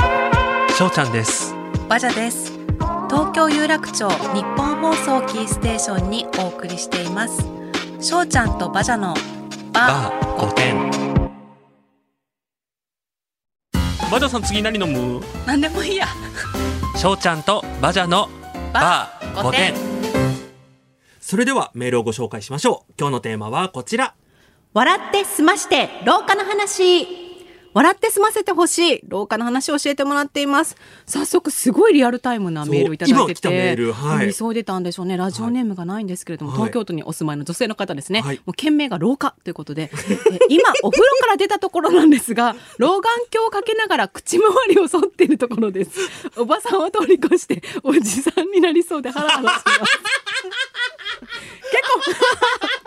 [0.76, 1.54] しょうちゃんです。
[1.88, 2.52] バジャです。
[3.10, 7.46] 東京有楽町日本放送キーステーションにお送りしています。
[8.00, 9.14] しょうちゃんとバジャの
[9.74, 10.12] バ。
[10.12, 10.90] ー5点
[14.12, 15.22] バジャさん次何飲む？
[15.46, 16.08] なんでもいいや。
[16.96, 18.30] しょうちゃんとバジャの
[18.74, 19.74] バー5点
[21.20, 22.94] それではメールをご紹介しましょう。
[22.98, 24.16] 今日のテーマはこちら。
[24.74, 27.27] 笑って済まして廊下の話
[27.78, 29.02] 笑って済ませてほしい。
[29.08, 30.76] 廊下の話を教えてもらっています。
[31.06, 34.34] 早速すごいリアルタイムなメールをいただいてそう今来たメールはい。
[34.34, 35.16] 急いでたんでしょうね。
[35.16, 36.60] ラジオネームがないんですけれども、はい。
[36.62, 38.38] 東京都にお住まいの女性の方ですね、はい。
[38.38, 39.92] もう件名が廊下ということで。
[39.94, 45.92] え今お風呂から出たところなんですが 老眼鏡をかけながら口周りを剃っているところです。
[46.36, 49.64] おばさんを通り越しておじさんになりそうでハラハラします。
[49.66, 49.84] 結
[52.82, 52.87] 構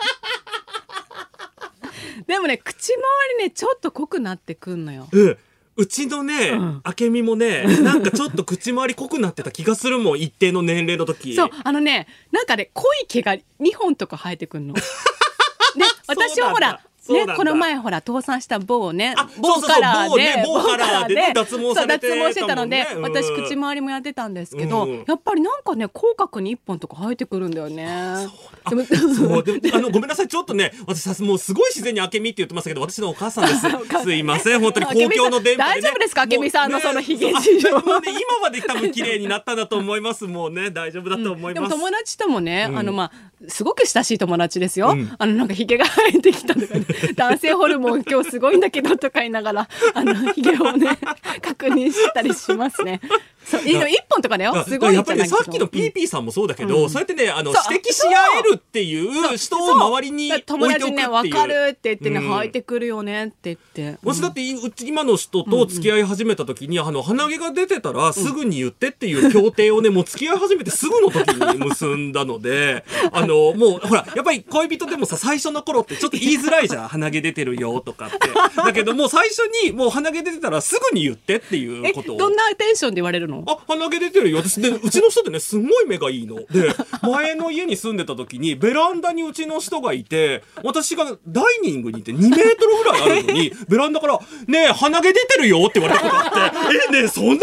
[2.27, 2.99] でもね口周
[3.39, 5.37] りねちょっと濃くなってくんのようん
[5.77, 11.33] うちのね、うん明美もね、 なんかちょっと口周り濃くなってた気がするもん、一定の年齢の時。
[11.33, 13.41] そうあのねなんかね濃い毛が2
[13.77, 14.73] 本とか生えてくんの。
[14.73, 14.81] で
[16.07, 25.03] 私はほらねこの前ほら倒産した某をねあ某カラーでね某カラーでね脱毛されてそう脱毛してたので私口周りもやってたんですけど、うん。
[25.07, 27.87] やっぱりなんかね口角に1本とか生えてくるんだよね。
[27.87, 28.27] あ
[28.69, 33.61] のごめんなさいちょっとね私さもうすごい自然に明美って言ってましたけど私のお母さんです。
[34.03, 34.59] すいません。
[34.59, 40.25] 本当に公共の電波で、ね、大丈夫ですかもう明美さんのねそのヒゲ事情あもうね今まで多分綺麗になったんだと思います。
[40.25, 42.77] もうね大丈夫だと思いでもます、友達ともね、うん。
[42.77, 43.11] あのまあ
[43.47, 45.11] すごく親しい友達ですよ、うん。
[45.17, 46.85] あのなんかヒゲが生えてきたとか、ね、
[47.15, 50.97] 男性ホルモン今日すごいんだけどとか言いながらあのヒゲをね
[51.41, 53.01] 確認してたりしますね。
[53.43, 53.75] そう一
[54.07, 54.55] 本とかだよ。
[54.55, 56.89] あすごいやっぱりねさっきの PP さんもそうだけど、うん。
[56.89, 60.79] そうやってねあの指摘し合えるっていう人を周りに置いておくっていう。
[60.81, 62.29] 友達ね分かるって言ってね、うん。
[62.29, 64.41] 生えてくるよねって言って、私だって
[64.85, 78.17] 今の人と付き合い始めた時に、あの鼻毛が出てたらすぐに言ってっていう協定をね、もう付き合い始めて すぐの時に結んだのであのもうほらやっぱり恋人でもさ最初の頃ってちょっと言いづらいじゃん鼻毛出てるよとかって
[78.55, 83.43] だけどもう最初にもう鼻毛出てたらすぐに言ってっていうえことをどんなテンションで言われるの？
[83.47, 84.37] あ、鼻毛出てるよ。
[84.37, 86.35] 私、で、うちの人ってね、すごい目がいいの。
[86.35, 96.57] で、前の家に住んでた時に、ベランダにうちの人がいて、私がダイニングにいて2メートルぐらいあるのに、ベランダから、ねえ、鼻毛出てるよって言われたことがあって、
[96.89, 97.39] え、ねえ、そんな遠く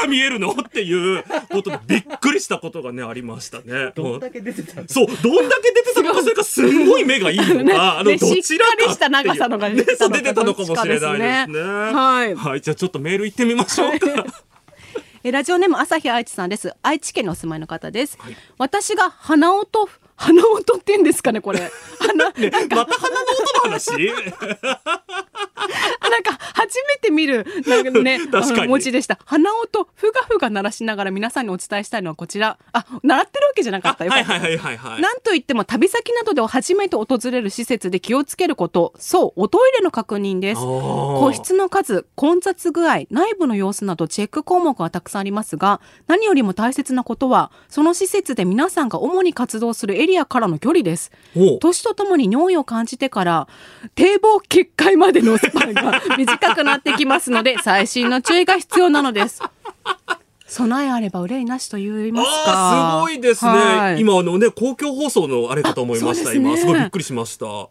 [0.00, 0.50] から見えるの？
[0.50, 3.92] っていうことでびっくりしたことがね、ありましたね。
[3.96, 10.20] どんだけ出てたそう、どんだけ出てたのか、それかすんごい目がいいのか、あの、ねどちらかしっかりした長さのが出てたのかね。
[10.20, 11.60] そう出てたのかもしれないですね。
[11.62, 12.34] はい。
[12.34, 14.26] はい、じゃあちょっとメール行ってみましょうか。
[15.22, 16.72] えラジオネーム朝日愛知さんです。
[16.82, 18.16] 愛知県にお住まいの方です、
[18.56, 19.86] 私が鼻音
[20.20, 21.70] 鼻音って言うんですかねこれ。
[21.98, 23.90] 鼻、ね、また鼻の音の話？
[26.10, 28.52] なんか初めて見るなんかね 確かに。
[28.52, 29.18] あの文字でした。
[29.24, 32.58] 鼻音ふがふが鳴らしながら皆さんにお伝えしたいのはこちら。
[32.72, 34.04] あ習ってるわけじゃなかった。
[34.04, 35.00] よはいはいはいはいはい。
[35.00, 38.92] なんといっても旅先などで初めて訪れる施設で気をつけること。
[38.98, 40.60] そうおトイレの確認です。
[40.60, 51.10] 個個室の数混雑具合内部の様子などチェック項目はたくさんありますが何よりも大切なことはその施設で皆さんが主に活動するエリアからの距離です。
[51.60, 53.48] 年とともに尿意を感じてから
[53.94, 59.42] 堤防決壊までのスパンが 短くなってきますので細心の注意が必要なのです。
[60.50, 62.98] 備えあれば憂いなしと言いますか。
[62.98, 64.00] すごいですね、はい。
[64.00, 66.40] 今あのね公共放送のあれかと思いました、すね。
[66.40, 67.46] 今すごいびっくりしました。
[67.46, 67.68] そ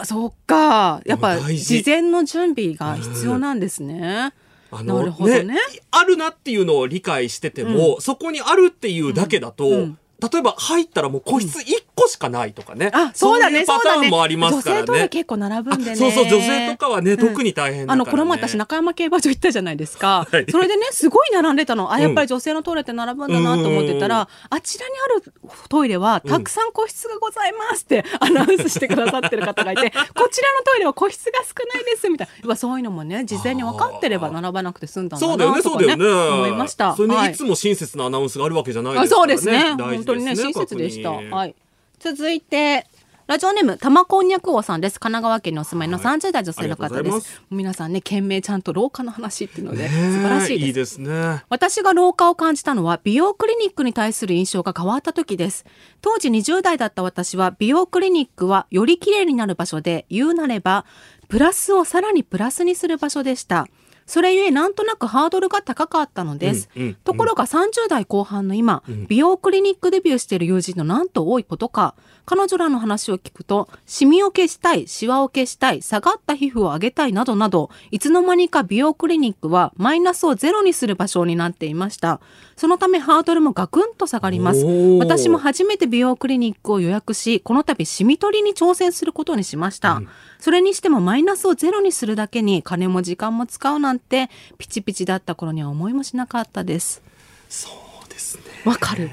[0.00, 1.02] うそうか。
[1.04, 1.58] やっぱ事。
[1.58, 4.32] 事前の準備が必要なんですね、
[4.70, 5.56] あなるほどね。
[5.90, 15.92] あるなっていうのを理解してても、そこにあるっていうだけだと、うん例えば入ったらもう個室1個しかないとかね、あそうだねいパターンもありますから女性トイレね結構並ぶんでね。
[15.92, 20.46] あそうそう女性とかはね、特に大変だから、ね、あのこの前私中山競馬場行ったじゃないですか、はい。
[20.50, 21.92] それでねすごい並んでたの。
[21.92, 25.32] あやっぱり女性のトイレって並ぶんだなと思ってたら、あちらにある
[25.68, 32.32] トイレはたくさん個室がございますってアナウンスしてくださってる方がいて こちらのトイレは個室が少ないですみたいな。
[32.34, 36.34] やっぱそういうのもね事前に分かってれば並ばなくて済んだんだそうだよね、なとかねそうだよね。
[36.34, 36.94] 思いました。
[36.94, 37.32] それね、はい。
[37.32, 39.36] い、つも親切なアナウンスがあるわけじゃないであすからね。
[39.36, 40.03] そうですね。
[40.06, 41.12] 本当にね親切でした。
[41.12, 41.54] はい。
[41.98, 42.86] 続いて。
[43.26, 45.00] ラジオネーム玉こんにゃく王さんです。
[45.00, 47.42] 神奈川県にお住まいの30代女性の方ありがとうございです。
[47.50, 50.66] 皆さんね、懸命ちゃんと廊下の話っていうので、ね素晴らしいです。
[50.66, 51.42] いいですね。
[51.48, 55.64] 私が老化を感じたのは美容クリニックに対する印象が変わった時です
[56.02, 60.84] 当時20代だった私は美容クリニックはより綺麗になる場所で言うなれば
[61.28, 63.66] プラスをさらにプラスにする場所でした
[64.06, 66.68] それゆえなんとなくハードルが高かったのです。
[66.76, 71.94] うんうんところが30代後半の今、ん美容クリニックデビューしている友人のなんと多いことか、
[72.26, 82.20] 彼女らの話を聞くと、シミを消したい、シワを消したい、下がった皮膚を上げたいなどなど、いつの間にか美容クリニックはマイナスをゼロにする場所になっていました。
[82.56, 84.64] そのためハードルもガクンと下がります。
[84.98, 90.00] 私も初めて美容クリニックを予約し、この度シミ取りに挑戦することにしました。
[90.38, 97.02] それにしてもマイナスをゼロにするだけに金も時間も使うなんて、ピチピチだった頃には思いもしなかったです。
[97.48, 97.68] そ
[98.04, 98.42] うですね。
[98.64, 99.10] わかる。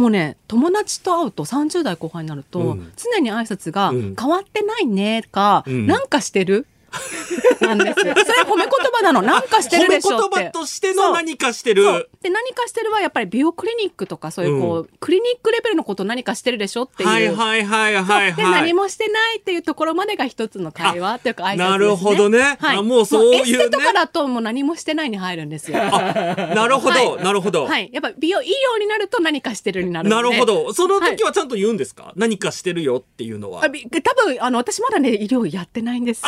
[0.00, 6.66] もうね友達と会うと30代後半になると、うん常に挨拶がうん「変わってないね」か「うんなんかしてる?」
[7.60, 8.14] なんですよ。
[8.26, 9.22] それ褒め言葉なの。
[9.22, 10.36] なんかしてるでしょって。
[10.36, 11.84] 言葉としての何かしてる。
[12.22, 17.08] で何かしてるはやっぱり美容クリニックとかそういうこう、クリニックレベルのこと何かしてるでしょっていう。
[17.08, 18.52] はいはいはいはいではい。
[18.52, 25.78] 何もしてないっていうところまでが一つの会話っていうか挨拶です、ね、なるほどねはい、あもうそういうねエステとかだともう何もしてないに入るんですよ。
[25.78, 27.66] なるほど、はいなるほど。
[27.66, 30.72] はい、やっぱ美容医療になると何かしてるになるなるほど。
[30.72, 33.62] その時はちゃんと言うんですか、何かしてるよっていうのは。
[33.62, 36.22] 多分あの私まだね医療やってないんです。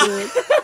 [0.52, 0.60] こ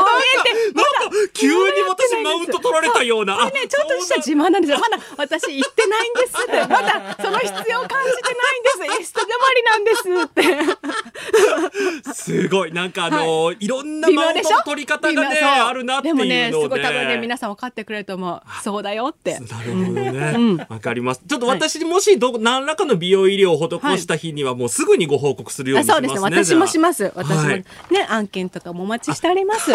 [0.00, 1.54] う見えてなんか急に
[1.88, 3.36] 私マウント取られたような。
[3.36, 4.78] これねちょっとした自慢なんですよ。
[4.78, 6.32] まだ私行ってないんです。
[6.68, 9.00] まだその必要を感じてないんです。
[9.00, 12.14] エステ止まりなんですって。
[12.14, 12.72] すごい。
[12.72, 16.50] なんかあのーい、ろんなマウントの取り方がね、あるなっていうのをね。
[16.50, 18.42] でもねすごい多分ね皆さん分かってくれると思う。
[18.62, 19.38] そうだよって。
[19.40, 20.66] なるほどね。
[20.68, 21.22] わ、かります。
[21.26, 26.08] ちょっと私にもしど、何らかの美容医療を施した日にはもうすぐにご報告するようあにしますね。
[26.08, 26.56] そうですね。
[26.56, 27.12] 私もします。
[27.14, 29.72] 私も、はいね案件とかもお待ちしております。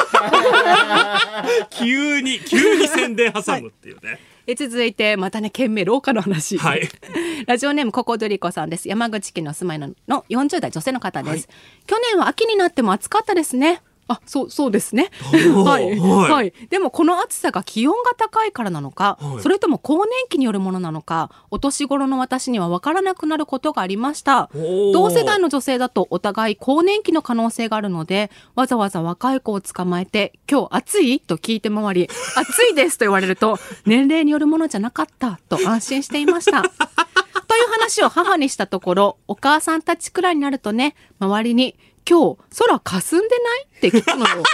[1.71, 4.19] 急に、急に宣伝挟むっていうね。
[4.47, 6.57] え続いてまたね懸命廊下の話。
[6.57, 6.89] はい。
[7.47, 8.89] ラジオネームココドリコさんです。
[8.89, 11.47] 山口県のお住まいのの40代女性の方です。
[11.87, 13.81] 去年は秋になっても暑かったですね。
[14.11, 15.09] あ、そう、そうですね。
[15.21, 16.53] はい、はいはい。
[16.69, 24.49] でもこの暑さが気温が高いからなのか、はいそれとも更年期によるものなのか、お年頃の私には分からなくなることがありました。
[24.93, 31.19] 同世代の女性だとお互い更年期の可能性があるので、わざわざ若い子を捕まえて、今日暑い？
[31.19, 36.61] と聞いて回り、暑いですと言われると、年齢によるものじゃなかったと安心していました。
[36.61, 41.75] という話を母にしたところ、お母さんたちくらいになるとね、周りに、
[42.09, 43.89] 今日空霞んでない？
[43.89, 44.43] って聞くのよ。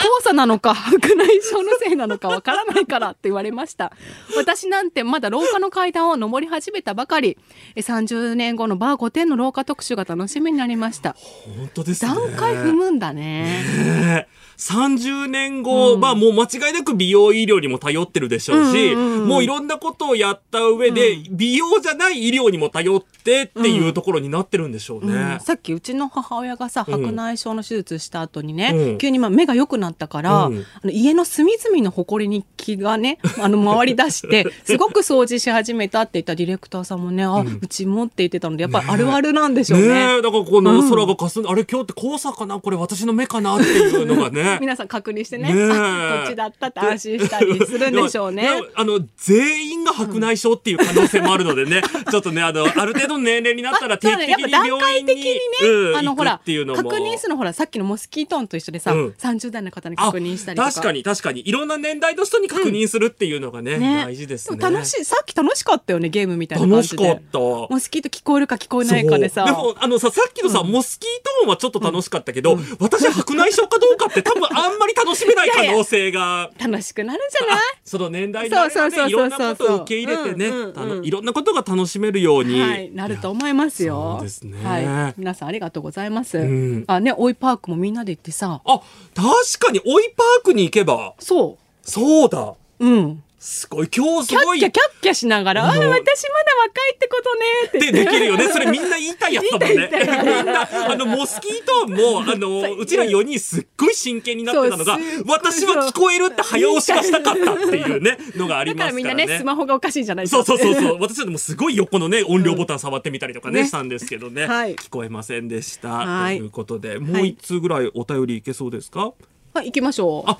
[0.00, 3.92] 黄砂なのか白内障のせいなのかわからないからって言われました。
[4.36, 7.36] 私なんてまだ廊下の階段を上り始めたばかり。
[7.76, 11.16] え30年後のバー5点の廊下特集が楽しみになりました。
[11.58, 12.14] 本当ですね。
[12.14, 13.62] 段階踏むんだね。
[13.74, 14.28] ね
[14.60, 25.12] 30年後、まあもう間違いなく美容医療にも頼ってるでしょうし、うんうんうんもういろんなことをやった上で、美容じゃない医療にも頼ってっていうところになってるんでしょうね。
[25.12, 25.40] うん。
[25.40, 28.98] さっきうちの母親がさ白内障の手術した後にね、うん。
[28.98, 30.64] 急にまあ目が良くなったから、うん。
[30.82, 39.88] あの家の隅々の埃に気がね あの回り出してすごく掃除し始めたって言ったディレクターさんもね、あうちもって言ってたのでやっぱりあるあるなんでしょうね。
[39.88, 42.58] ねえ、だからこの空が霞んで、あれ今日って黄砂かな？
[42.58, 43.56] これ私の目かな？
[43.56, 44.49] っていうのがね。
[44.60, 45.52] 皆さん確認してね。
[45.52, 48.48] ねこっちだったって安心したりするんでしょうね。
[48.74, 56.82] あの、全員が白内障っていう可能性もあるのでね、ちょっとね、あの、ある程度の年齢になったら定期的にやっぱ段病院に、階的にね、うんあのほら行くっていうのも。
[56.82, 59.06] 確認するのほらさっきのモスキートーンと一緒でさ、うん。
[59.18, 60.70] 30代の方に確認したりとか。
[60.70, 61.46] 確かに確かに。
[61.46, 64.04] いろんな年代の人に確認するっていうのがね,、ね。
[64.04, 64.56] 大事ですね。
[64.56, 67.38] も楽しいさっき楽しかったよねゲームみたいな楽しかった。
[67.38, 69.44] モスキート聞こえるか聞こえないかでさ。
[69.44, 71.10] でもあのささっきのさ、モスキー
[71.40, 77.60] トーンはちょっと楽しかったけど、私白内障かどうかって多分あんまり楽しめない可能性が楽しくなるんじゃない？
[77.84, 84.16] その年代になればねいろんなことを受け入れてね、うんうんうんあのいろんなことが楽しめるように、はい、なると思いますよ。
[84.18, 86.38] そうですねはい、皆さんありがとうございます。
[86.38, 88.60] んあ、ね、おいパークもみんなで行ってさ。
[88.64, 88.80] あ
[89.14, 92.86] 確かに追いパークに行けばそそうだう。
[92.86, 93.22] うん。
[93.40, 97.92] すごい今日すごいキャッキャキャッキャしながら、あ、私まだ若いってことねって。
[97.92, 98.48] でできるよね。
[98.48, 99.88] それみんな言いたいやつだもんね。
[99.90, 109.24] みんな、あの、モスキートーンも、あの、うちら4人すっごい真剣になってたのが私は聞こえるって早押しがしたかったっていうね、のがありだからみんなね。
[109.24, 110.74] ね、スマホがおかしいんじゃないそうそうそうう。
[110.74, 110.98] そう。
[111.00, 114.46] 私はでもすごい横のね、音量ボタン触ってみたりとかね、ねしたんですけどね。
[114.46, 115.88] はい聞こえませんでした。
[115.88, 119.14] はいということで、もう一通ぐらいお便りいけそうですか？
[119.54, 120.30] はい、行きましょう。
[120.30, 120.38] あ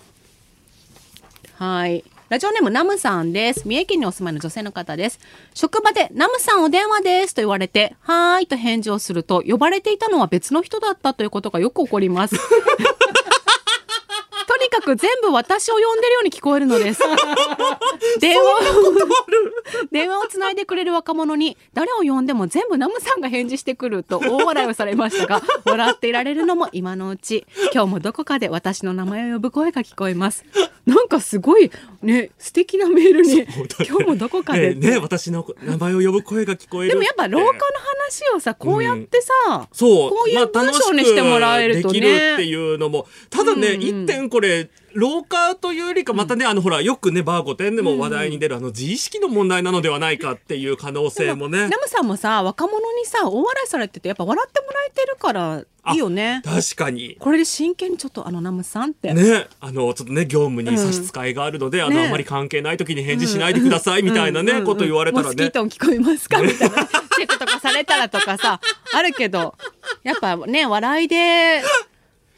[1.65, 2.05] はい。
[2.31, 3.67] ラジオネームナムさんです。
[3.67, 5.19] 三重県にお住まいの女性の方です。
[5.53, 12.37] 職場でナムさんお電話ですと言われて、はーいと返事をすると、呼ばれていたのは別の人だったということがよく起こります。
[14.71, 17.03] かかく全部私を呼んでるように聞こえるのです。
[18.21, 18.95] 電話を、
[19.91, 27.47] 電話をつないでくれる若者に誰を呼んでも全部ナムさんが返事してくると大笑いをされましたが、 笑っていられるのも今のうち。
[27.75, 30.45] 今日もどこかで私の名前を呼ぶ声が聞こえます。
[30.87, 31.71] なんかすごい
[32.03, 33.47] ね、素敵なメールに、
[33.87, 34.81] 今日もどこかでって。
[34.81, 40.11] ねね私の名前を呼ぶ声が聞こえるでもやっぱ廊下の話をさ、こうやってさ、そう。
[40.11, 43.07] こういうまあ文章にしてもらえるとねできるっていうのも。
[43.29, 44.60] ただね、うんうん一点これ、
[44.95, 51.69] 廊下というよりか、またね、あの、ほら、よくね、バー5点でも話題に出る、あの、自意識の問題なのではないかっていう可能性もね。
[51.69, 51.79] ナ。
[51.79, 56.43] ムさんもさ若者にさ大笑いされててやっぱ笑ってもらえてるからいいよね。
[56.45, 57.17] 確かに。
[57.19, 62.07] これで真剣にちょっとあのナムさんって、ね、あの、ちょっとね、業務に差し支えがあるので、あの、ね。
[62.07, 65.27] あまり関係ない時に返事しないでください、みたいなね、こと言われたらね。
[65.29, 66.41] モスキートン聞こえますか？
[66.43, 66.77] みたいな。
[67.21, 68.61] チェックとかされたらとかさ
[68.95, 69.55] あるけど
[70.03, 71.63] やっぱね笑いで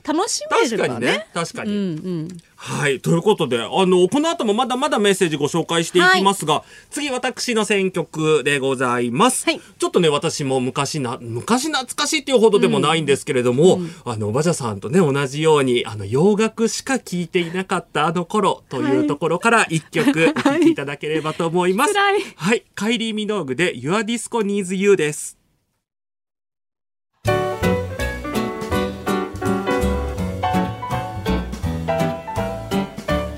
[0.05, 1.27] 楽しめるからね確かにね。
[1.35, 1.71] 確かに。
[1.71, 1.83] うんう
[2.25, 2.29] ん
[2.65, 3.01] はい。
[3.01, 9.45] ということで、あの、この後もまだまだメッセージご紹介していきますが、次私の選曲でございます。
[9.47, 21.95] はいちょっとね、私も昔な、昔懐かしいっていうほどでもないんですけれども、あの、バジャさんとね、同じように、あの、洋楽しか聴いていなかったあの頃というところから一曲お聴きいただければと思います。
[21.95, 22.65] 辛いはい。
[22.77, 25.42] カイリー・ミノーグで Your Disco Needs You です。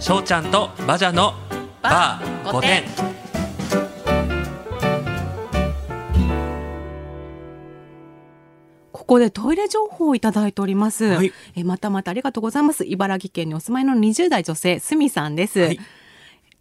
[0.05, 1.33] しょうちゃんとバジャの
[1.81, 2.85] バー5点。
[8.93, 11.33] ここでトイレ情報をいただいております、はい。
[11.57, 12.85] えまたまたありがとうございます。
[12.85, 15.81] 茨城県にお住まいの20代女性すみさんです、はい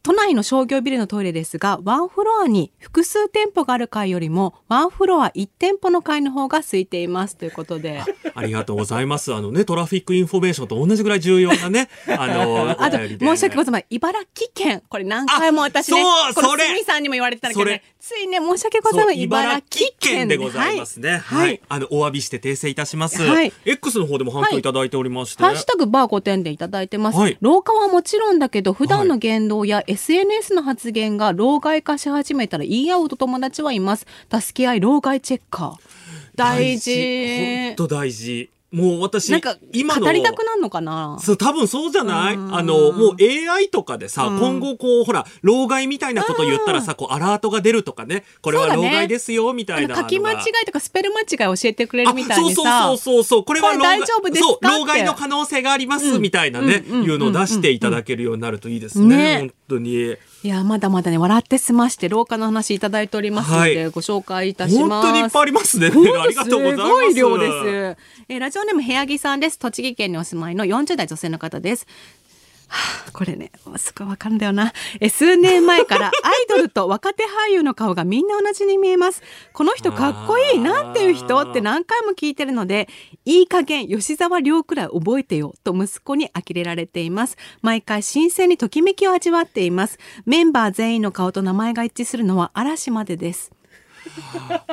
[0.06, 7.38] 都内の商業ビルのトイレですが、ワンフロアに複数店舗がある階よりも、ワンフロア1店舗の階の方が空いています。
[7.38, 8.04] ということで。
[8.36, 9.34] ありがとうございます。
[9.34, 11.88] あのね、トラフィックインフォメーションと同じぐらい重要なね、
[12.20, 13.86] あの、あと、申し訳ございません。
[13.92, 14.84] 茨城県。
[14.90, 19.22] これ何回も私ね、あそうこれそれさんにも言われてたんだけどそねれ、ついね、申し訳ございません。
[19.22, 21.20] 茨城県でございますね。
[21.20, 21.48] はい。
[21.48, 23.22] はいあの、お詫びして訂正いたします。
[23.22, 25.42] はい X の方でも反響いただいておりまして。
[25.42, 27.18] ハッシュタグバー5点でいただいてます。
[27.18, 34.06] はい老化はもちろんだけど、普段の言動や SNS の発言が老害化し始めたら言い合うと友達はいます。
[34.30, 35.76] 助け合い老害チェッカー。
[36.36, 37.68] 大事。
[37.68, 38.50] 本当大事。
[38.74, 40.02] もう私、なんか、今の。
[40.06, 41.20] 語りたくなるのかな？
[41.22, 42.34] そう、多分そうじゃない？
[42.34, 42.66] あうん。
[42.66, 44.40] の、もう AI とかでさ、うん。
[44.40, 49.96] 今後こう、ほら、老害みたいなこと言ったらさ、こう、アラートが出るとかね、これは老害ですよ、みたいな。
[49.96, 52.56] 書き間違いとかスペル間違い教えてくれるみたいにあさ。
[52.56, 53.44] そうそうそうそう。
[53.44, 54.48] これは老害大丈夫ですか？
[54.48, 56.22] そう、老害の可能性があります、うん。
[56.24, 59.16] みたいなね、いうのを出していただけるようになるといいですね。
[59.16, 59.40] ね。
[59.40, 60.16] 本当に。
[60.44, 65.08] いや、まだまだね、笑って済まして、廊下の話いただいておりますので、はいご紹介いたし本ます。
[65.08, 65.88] 当にいっぱいありますね。
[65.88, 66.88] ありがとうございます。
[66.90, 67.52] すごい量です。
[68.30, 69.58] えーラジオネーム部屋木さんです。
[69.60, 71.88] 栃木県にお住まいの40代女性の方です。
[72.76, 74.74] はあこれね、すごいわかるんだよな。
[75.00, 76.12] え数年前からアイ
[76.50, 79.22] ドルと若手俳優の顔がみんな同じに見えます。
[79.54, 80.60] この人かっこいい。
[80.60, 82.90] なんていう人って何回も聞いてるので、
[83.26, 87.38] いい加減吉沢亮くらい覚えてよと息子に呆れられています。
[87.62, 90.00] 毎回新鮮にときめきを味わっています。
[90.26, 93.52] メンバー全員の顔と名前が一致するのは嵐までです。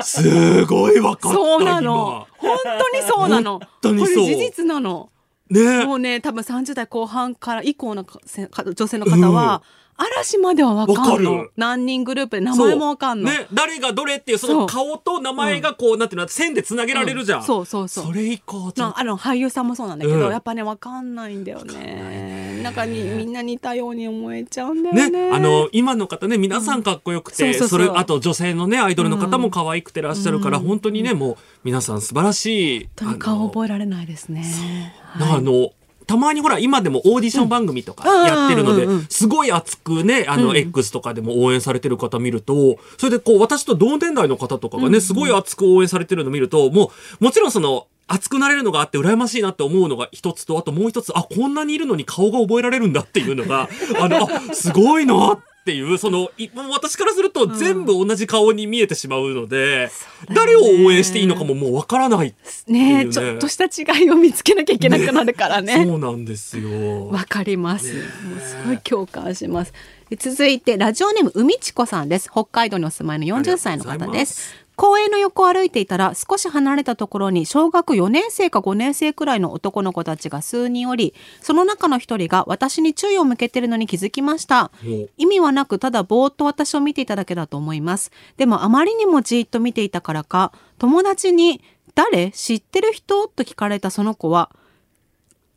[0.03, 1.37] すごいわかった。
[1.37, 2.27] そうなの。
[2.39, 3.59] 本当にそうなの。
[3.59, 5.11] 本当にそうこれ事実なの。
[5.51, 5.81] 今。
[5.81, 9.63] ねもうね、多分30代後半から以降の女性の方は、
[10.01, 11.43] 嵐まではわかんの。
[11.43, 11.51] る。
[11.57, 13.31] 何人グループで名前もわかんの。
[13.31, 17.45] ね、誰がどれっていうその顔と名前がこう、なんていうの線でつなげられるじゃん、うん。
[17.45, 18.07] そうそうそう。
[18.07, 20.33] それ以降あの俳優さんもそうなんだけど、うん。
[20.33, 22.61] やっぱねわかんないんだよね。
[22.63, 25.11] なんかにみんな似たように思えちゃうんだよね。
[25.11, 27.69] ね、あの今の方ね皆さんかっこよくて、うん。
[27.69, 32.89] それあと女性のねアイドルの方も可愛くてらっしゃるから、本当にねもう皆さん素晴らしい
[33.19, 34.95] 顔覚えられないですね。
[35.15, 35.71] あのあの
[36.11, 46.91] たまにほら今でもオーディション番組とかやってるので、すごい熱くねあの、X とかでも応援されてる方見るとそれでこう私と同年代の方とかがね、すごい熱く応援されてるの見るとも
[47.21, 53.69] うもちろんその熱くなれるのがあって羨ましいなって思うのが一つとあともう一つあこんなにいるのに顔が覚えられるんだっていうのが
[54.01, 59.91] あのあすごいなっていうそのいもう私からすると全部同じ顔に見えてしまうので、
[60.35, 62.35] 誰を応援していいのかももうわからない
[62.67, 65.85] ねねちょっとした違いを見つけなきゃいけなくなるからね。
[65.85, 67.09] そうなんですよ。
[67.09, 67.95] わかります。
[67.95, 68.01] も
[68.37, 69.73] うすごい共感します。
[70.19, 72.31] 続いてラジオネーム海ちこさんです。
[72.31, 74.55] 北海道にお住まいの40歳の方です。
[74.81, 81.13] 公園の横を歩いていたら少し離れたところに小学4年生か5年生くらいの男の子たちが数人おり
[81.43, 84.71] その中の一人が私に注意を向けてるのに気づきました
[85.19, 91.63] 意味はなくただぼーっと私を見ていただけだと思いますでもあまりにもじーっと見ていたからか友達に
[91.95, 94.49] 「誰知ってる人?」と聞かれたその子は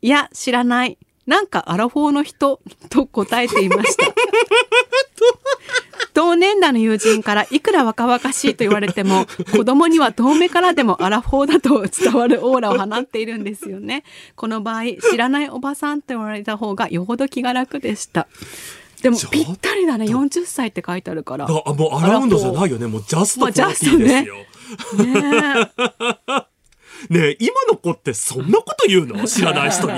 [0.02, 2.60] いや知らないなんかアラフォーの人
[2.90, 4.04] と答えていました。
[6.14, 14.04] 同年代の友人からいくら若々しいと言われても 子供には遠目からでもアラフォーだと伝わるオーラを放っているんですよね。
[14.36, 18.28] この場合知らないおばさんと言われた方がよほど気が楽でした。
[19.02, 21.46] でもぴったりだね40歳って書いてあるから。
[21.46, 22.86] あもうアラウンドじゃないよね。
[22.86, 25.04] もうジャストまあフォーティーですよ。
[25.04, 26.46] ね
[27.10, 29.26] ねえ、今の子ってそんなこと言うの？
[29.26, 29.92] 知らない人に。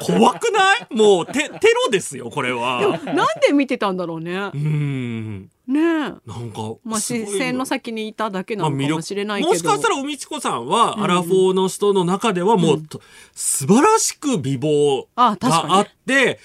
[0.00, 0.86] 怖くない？
[0.90, 3.00] もうテ、テロですよ、これは。
[3.06, 4.32] えなんで見てたんだろうね。
[4.32, 5.50] うーん。
[5.66, 5.82] ねえ。
[5.82, 6.20] なん
[6.52, 9.50] か、まあ視線の先にいただけなのかもしれないけど。
[9.50, 13.00] もしかしたら、海地子さんは、アラフォーの人の中ではもう、と
[13.34, 15.36] 素晴らしく美貌が
[15.76, 16.40] あって、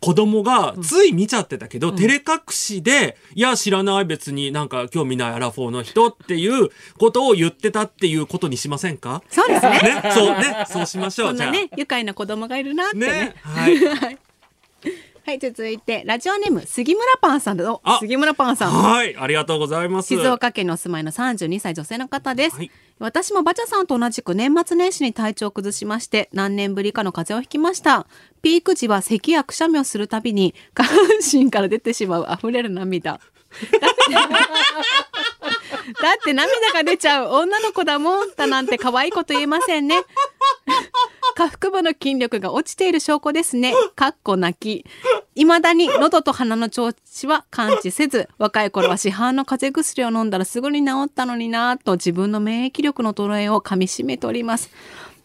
[0.00, 9.22] 子供がつい見ちゃってたけど、照れ隠しで、いや、知らない別になんか興味ないアラフォーの人っていうことを言ってたっていうことにしませんか？
[9.28, 9.70] そうですね。
[9.70, 11.36] ね、そうね、そうしましょう。
[11.36, 11.50] じゃあ。
[11.50, 13.06] ね、愉快な子供がいるなってね。
[13.06, 13.70] ね、は
[14.10, 14.18] い。
[15.26, 17.98] はい、続いて、ラジオネーム、杉村パンさんだぞあ。
[17.98, 18.70] 杉村パンさん。
[18.70, 20.06] はい、ありがとうございます。
[20.06, 22.70] 静岡県にお住まいの32歳女性の方です、はい。
[23.00, 28.06] 私もバチャさんと同じく年末年始に体調を崩しまして何年ぶりかの風邪をひきました。
[28.40, 33.14] ピーク時は咳やくしゃみをするたびに下半身から出てしまう溢れる涙。
[33.14, 33.20] だっ
[36.24, 37.30] て涙が出ちゃう。
[37.30, 38.30] 女の子だもん。
[38.36, 40.04] だなんて可愛いこと言えませんね
[41.36, 43.74] 下腹部の筋力が落ちている証拠ですね。
[43.94, 44.86] かっこ泣き。
[45.34, 54.70] 未だに喉と鼻の調子は感知せず、若い頃は市販の風邪薬を飲んだらすぐに治ったのになぁと自分の免疫力の衰えを噛み締めております。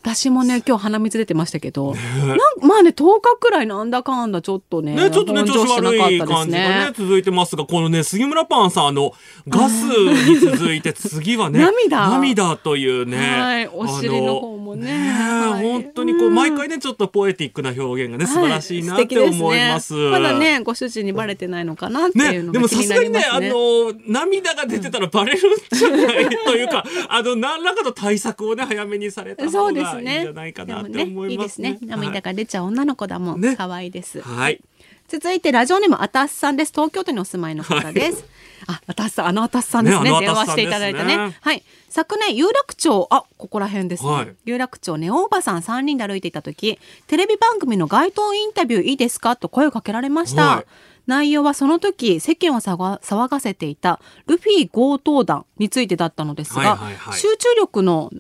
[0.04, 9.14] 私もね、今日鼻水出てましたけど、なんまあね、10日くらいなんだかんだちょっとね、ね、ちょっとね、本調子悪い感じがね、続いてますが、このね、杉村パンさん、あの、
[9.47, 12.10] ガスに続いて、次はね、 涙。
[12.10, 15.64] 涙というね、はいお尻の方もねあのはい。
[15.64, 16.34] 本当にこう、うん。
[16.34, 19.93] 毎回ね、ちょっとポエティックな表現がね、素晴らしいなってはい素敵です思います。
[19.93, 23.26] ね、まだね、ご主人にバレてないのかなっていね、でもうのが気にさすがにね。
[23.32, 26.30] あの、涙が出てたらバレるんじゃない？
[26.43, 30.22] というか、あの、何らかの対策をね、早めにされたそ方がいいん。
[30.24, 31.70] じゃないかなって思いますね。
[31.70, 31.96] いいですね。
[31.96, 33.42] 涙が出ちゃう女の子だもん。
[33.42, 34.22] ね可愛いです。
[34.22, 34.62] はい。
[35.08, 36.72] 続いてラジオネームあたすさんです。
[36.72, 38.26] 東京都にお住まいの方です。
[38.68, 40.12] あ、あたすさん、あのあたすさんですね。
[40.12, 41.36] ね電話していただいたね。
[41.42, 41.64] はい。
[41.89, 44.10] 昨年有楽町、あ、ここら辺ですね。
[44.10, 50.56] はい有楽町ネオおばさん3人で歩いていた時、テレビ番組の街頭インタビューいいですかと声をかけられました。
[50.58, 50.66] はい
[51.08, 58.12] 内容はその時世間を騒が騒がせていたルフィ強盗団についてだったのですが、はいはいはい集中力の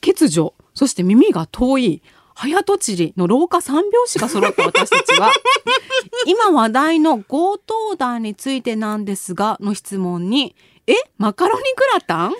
[0.00, 2.02] 欠如そして耳が遠い
[2.34, 5.32] 早とちりの廊下三拍子が揃った私たちは
[6.26, 10.54] 今話題の強盗団についてなんですがの質問に
[10.86, 12.34] 「えマカロニグラタン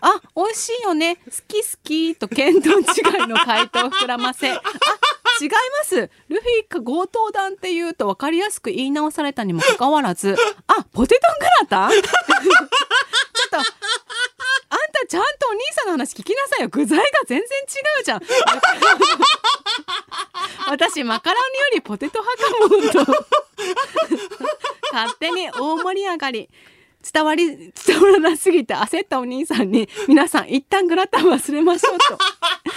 [0.00, 1.16] あ美味しいよね。
[1.16, 2.82] 好き好き」と見当違い
[3.28, 4.62] の回答を膨らませ「あ
[5.40, 6.10] 違います。
[6.28, 10.34] ルフィか強盗団っていうと分かりやすく言い直されたにもかかわらず
[10.66, 11.90] 「あポテトグラタン?
[11.92, 12.10] 」ちょっ
[13.50, 13.58] と
[14.72, 16.70] あんたちゃんとお兄さんの話聞きなさいよ。
[16.70, 17.50] 具材が全然違
[18.00, 18.22] うじゃん。
[20.70, 22.42] 私マカロニよりポテト派
[22.96, 23.26] かもと。
[24.92, 26.48] 勝手に大盛り上がり。
[27.02, 32.16] 伝わり伝わらなすぎて焦ったお兄さんに皆さん一旦グラタン忘れましょうと。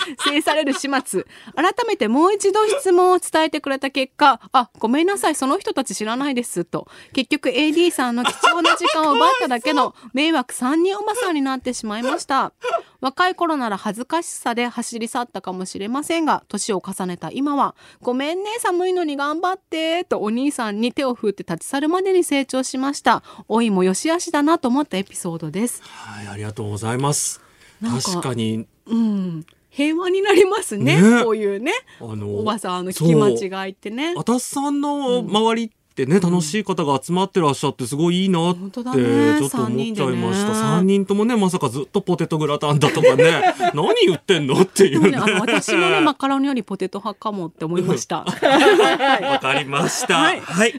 [0.23, 1.25] 制される始末。
[1.55, 5.35] 改めてもう一度質問を伝えてくれた結果あごめんなさい。
[5.35, 6.65] その人たち知らないです。
[6.65, 6.87] と。
[7.13, 12.53] 結局 AD さんの貴重な時間を奪っただけの迷惑3人おばさんになってしまいました。
[13.01, 23.21] 若い頃なら恥ずかしさで走り去ったかもしれませんが年を重ねた今は「ごめんね寒いのに頑張って」とお兄さんに手を振って立ち去るまでに成長しました。
[23.47, 25.81] 老いも良し悪しだなと思ったエピソードです。
[25.83, 27.41] はい、ありがとうございます。
[27.81, 29.45] 確かに、うん
[29.75, 39.49] 平和になりますねねこういうねあのおばさんの聞き間違いってねあさんの周りってね、楽しい方が集まってらっしゃってすごいいいなってちょっと思っちゃいました。
[39.49, 45.11] 三人でね三人ともねまさかずっとポテトグラタンだとかね 何言ってんのっていうね。
[45.11, 50.17] ね私もねマカロニよりポテト派かもって思いました わかりました。
[50.17, 50.73] はいはい。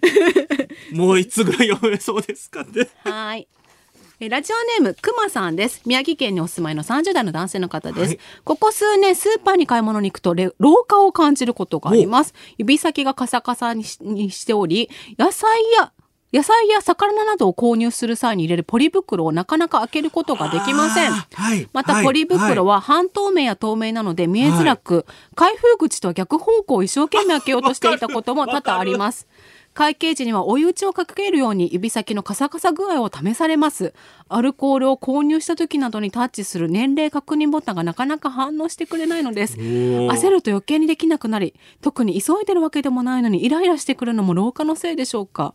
[0.92, 2.86] もう一つぐらい読めそうですかね。
[3.04, 3.48] はい。
[4.18, 5.82] えラジオネームくまさんです。
[5.84, 8.08] 宮城県にお住まいの30代の男性の方です。
[8.08, 12.32] はいここ数年スーパーに買い物に行くとれ老化を感じることがあります。
[12.56, 14.88] 指先がカサカサにしており、
[15.18, 15.92] 野菜や
[16.32, 21.12] 野菜や魚などを購入する際に入れるポリ袋をなかなか開けることができません。
[21.12, 21.68] はい。
[21.72, 29.26] またポリ袋は半透明や透明なので見えづらく、開封口とは逆方向を一生懸命開けようとしていたことも多々あります。
[29.76, 33.92] 会計時には追い打ちをかけるように指先のカサカサ具合を試されます。
[34.30, 39.58] アルコールを購入した時などにタッチする年齢確認ボタンがなかなか反応してくれないのです。
[39.58, 40.08] ー。
[40.08, 41.52] 焦ると余計にできなくなり
[41.82, 45.52] 特に急いでるわけでもないのにイライラしてくるのも老化のせいでしょうか。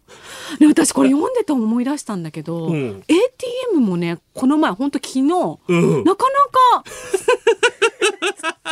[0.60, 3.04] で私これ読んでて思い出したんだけど、うん。
[3.08, 6.04] ATM もねこの前ほんと昨日、うん。
[6.04, 6.41] なかなか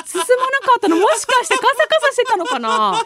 [0.05, 3.05] 進まなかったのもしかしてカサカサしてたのかな？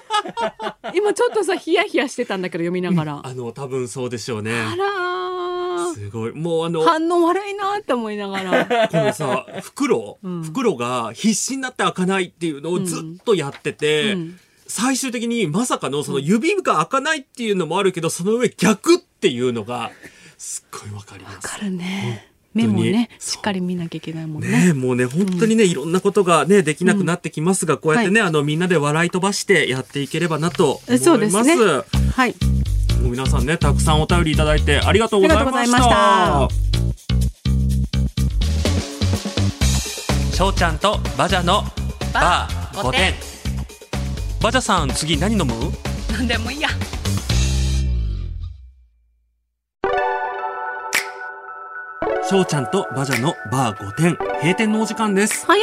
[0.94, 4.52] 今ちょっとさヒヤヒヤしてたんだけど読みながら、あの多分そうでしょうね。
[4.54, 5.94] あらー。
[5.94, 6.32] すごい。
[6.32, 8.88] もうあの反応悪いなって思いながら。
[8.88, 10.44] このさ袋、ん。
[10.44, 14.40] 袋が必死になって開かないっていうのをずっとやってて、うん。
[14.66, 19.92] 最終的にまさかのその指が開かないっていうのもあるけどその上逆っていうのが
[20.38, 21.36] すっごいわかります。
[21.36, 24.50] わかるね目もねしっかり見なきゃいけないもんね。
[24.50, 31.04] ねえもうね本当にね、いろんなことがねできなくなってきますが、こうやってね、あのみんなで笑い飛ばしてやっていければなと思います。
[31.04, 31.56] そうですね。
[32.16, 32.36] はい。
[33.02, 36.48] もう皆さんねたくさんお便りいただいてありがとうございました。
[40.32, 41.64] しょうちゃんとバジャの
[42.14, 43.14] バー5点。
[44.42, 45.54] バジャさん次何飲む？
[46.12, 46.70] なんでもいいや
[52.26, 55.46] しょうちゃんとバジャのバー5点閉店のお時間です。
[55.46, 55.62] 早い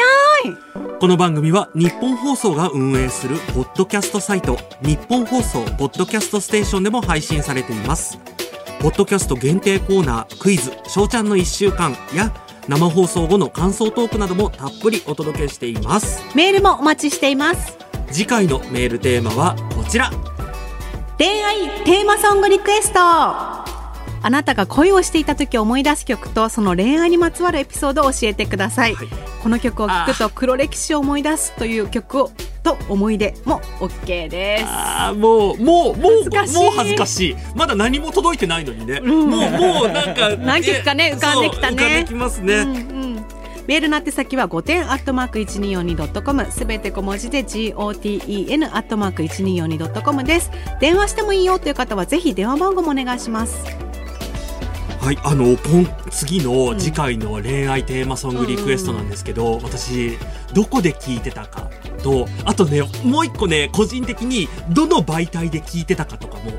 [0.99, 8.19] この番組は日本放送が運営するポッドキャストサイト日本放送ポッドキャストステーションでも配信されています。
[8.81, 12.31] ポッドキャスト限定コーナークイズしょうちゃんの1週間や
[12.69, 16.23] 生放送後の感想トークなどもたっぷりお届けしています。
[16.35, 17.79] メールもお待ちしています
[18.11, 20.11] 次回のメールテーマはこちら。
[21.17, 23.70] 恋愛テーマソングリクエスト
[24.23, 29.09] あなたが恋をしていた時思い出す曲とその恋愛にまつわるエピソードを教えてください、はい。
[29.43, 32.31] この曲を聴くと黒歴史を思い出すという曲を
[32.63, 34.65] と思い出も OK です。
[34.65, 37.37] ああもうもうもう恥ずもう恥ずかしい。
[37.55, 41.77] まだ何も届いてないのにね、んもうもうなんか 何曲かねえ浮かんできたね。
[41.77, 43.25] 浮かんできますね、うんうん。
[43.67, 50.51] メールの宛先は5点アットマーク 1242.com すべて小文字で GOTEN アットマーク 1242.com です。
[50.81, 53.90] 電話してもいいよという方はぜひ電話番号もお願いします
[55.11, 60.17] はい、あの今次の次回の恋愛テーマソングリクエストなんですけど、私
[60.55, 61.69] どこで聞いてたか
[62.01, 66.53] とあとねもう一個ね個人的にどの媒体で聞いてたかとかも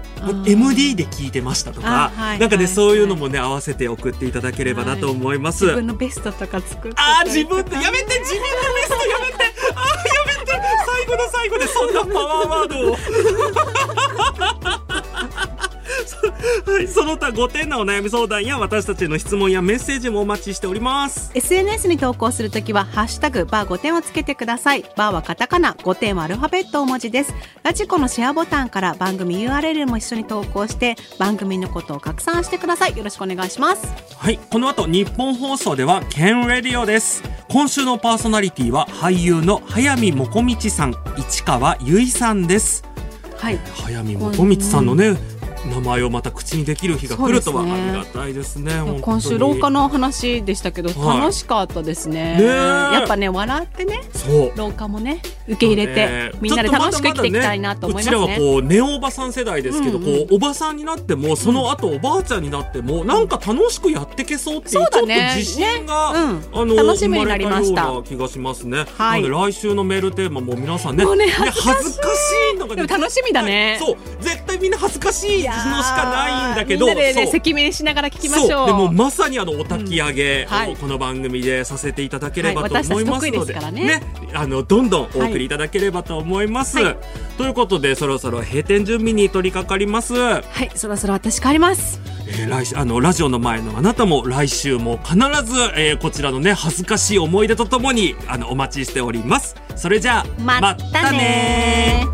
[0.45, 5.63] MD で聞いてましたとか、あはいなんかね、はいそういうのもね合わせて送っていただければなと思います。
[5.63, 9.45] 自分のベストとか作ってあー自分でやめて自分のベストやめて
[9.75, 10.51] あーやめて
[10.85, 12.97] 最後の最後でそんなパワーワードを。
[12.97, 13.80] そ
[16.65, 21.31] はい、その他5点のお悩み相談や私たちへの質問やメッセージもお待ちしております。
[21.33, 24.83] SNS に投稿するときは、ハッシュタグ、バー5点をつけてください。
[24.95, 27.33] バーはカタカナ、5点はアルファベット大文字です。
[27.63, 32.97] ラジコのシェアボタンから番組 URL も一緒に投稿して、番組のことを拡散してください。
[32.97, 33.87] よろしくお願いします。
[34.17, 37.23] はい、この後日本放送ではケンレディオです。
[37.49, 42.83] 今週のパーソナリティは俳優の早見もこみちさん、市川由衣さんです。
[43.37, 43.59] はい。
[43.75, 45.17] 早見もこみちさんのね、
[45.65, 48.73] 名前をまた口にできる日が来るとはありがたいですね。
[48.79, 49.01] 本当に。
[49.01, 51.19] 今週廊下の話でしたけど、はい。
[51.19, 52.37] 楽しかったですね。
[52.37, 52.45] ねえ。
[52.45, 54.01] やっぱね、笑ってね。
[54.55, 56.31] 廊下もね、受け入れて、ね。
[56.41, 58.17] みんなで楽しく生きていきたいなと思いますね。
[58.17, 66.19] うちらはこうネオおばさん世代ですけど、うんうんこうおばさんになってもその後おばあちゃんになってもなんか楽しくやってけそうっていうそうちょっと自信が、ね。
[66.53, 66.61] うん。
[66.61, 68.85] あの楽しみになりました生まれたような気がしますね。
[68.97, 69.29] はい。
[69.29, 73.77] 来週のメールテーマも皆さんねねね恥ずかしいのがでも楽しみだね。
[73.79, 73.97] はいそう。
[74.21, 78.67] 絶対みんな恥ずかしいのしかないんだけどみんなでね、赤面しながら聞きましょう。
[78.67, 82.85] でもまさにあのお焚き上げをこの番組でさせていただければとはい。
[82.85, 84.01] 思いますので,、ね。
[84.33, 86.77] あのどんどんお送りいただければと思います。
[86.77, 86.97] はい。
[87.37, 90.13] ということでそろそろ閉店準備に取り掛かります。
[90.13, 91.99] はい、そろそろ私帰ります。
[92.27, 95.21] えー来週あのラジオの前のあなたも来週も必ず、
[95.75, 99.55] えーこちらのね恥ずかしい思い出とともにあのお待ちしております。
[99.75, 102.07] それじゃあまたね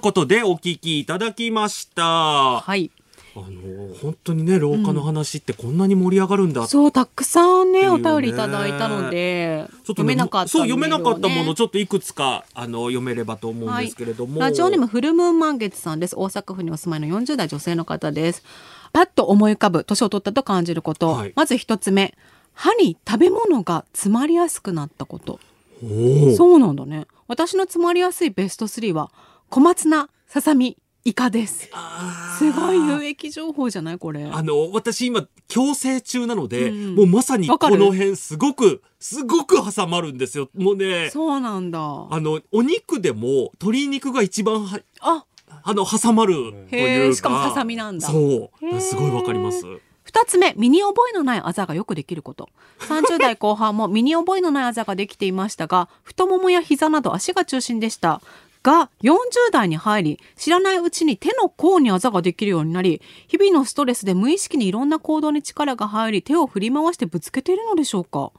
[0.00, 2.60] いうことでお聞きいただきました。
[2.60, 2.90] はい。
[3.36, 16.16] あの本当にね廊下の話ってこんなに盛り上がるんだってそう、たくさんね、ね便りいただいたので、ちょっとね読めなかったそう読めなかったものちょっといくつかあの読めればと思うんですけれども、ラジオネームフルムーン満月さんです。
[16.16, 18.42] 大阪府にお住まいの40代女性の方です。
[18.92, 21.10] パッと思い浮かぶ年を取ったと感じること。
[21.10, 22.16] はいまず一つ目、
[22.54, 25.38] 歯に食べ物が詰まりやすくなったこと。
[26.36, 27.06] そうなんだね。
[27.28, 29.12] 私の詰まりやすいベスト3は、
[29.50, 31.68] 小松菜、ささみ、イカです。
[32.38, 33.98] すごい有益情報じゃない？
[33.98, 34.24] これ。
[34.24, 36.94] あの、私今、矯正中なので、うん。
[36.94, 40.48] もうまさにこの辺すごく、すごく挟まるんですよ。
[40.56, 41.80] もうね、そうなんだ。
[41.80, 45.24] あの、お肉でも鶏肉が一番は、あ。
[45.64, 46.34] あの、挟まる
[46.70, 48.06] というしかもハサミなんだ。
[48.06, 48.80] そう。
[48.80, 49.64] すごいわかります。
[50.04, 52.48] 二つ目、身に覚えのないあざがよくできること。
[52.80, 58.20] 30代後半も身に覚えのないあざができていましたが、太ももや膝など足が中心でした。
[58.62, 59.18] が、40
[59.52, 68.32] 代に入り、知らないうちに手の甲にあざができるようになり、日々のストレスで無意識にいろんな行動に力が入り、手を振り回してぶつけているのでしょうか？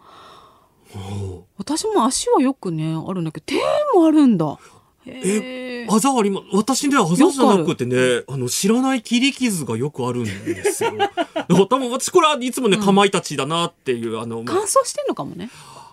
[1.57, 3.55] 私も足はよくね、あるんだけど、手
[3.95, 4.57] もあるんだ。
[5.05, 10.95] へーあざありま、私ね、あざじゃなくてね、あの、知らない切り傷がよくあるんですよ。
[10.95, 15.49] だから多分私これはいつもね、かまいたちだなっていう、あの、乾燥してんのかもね。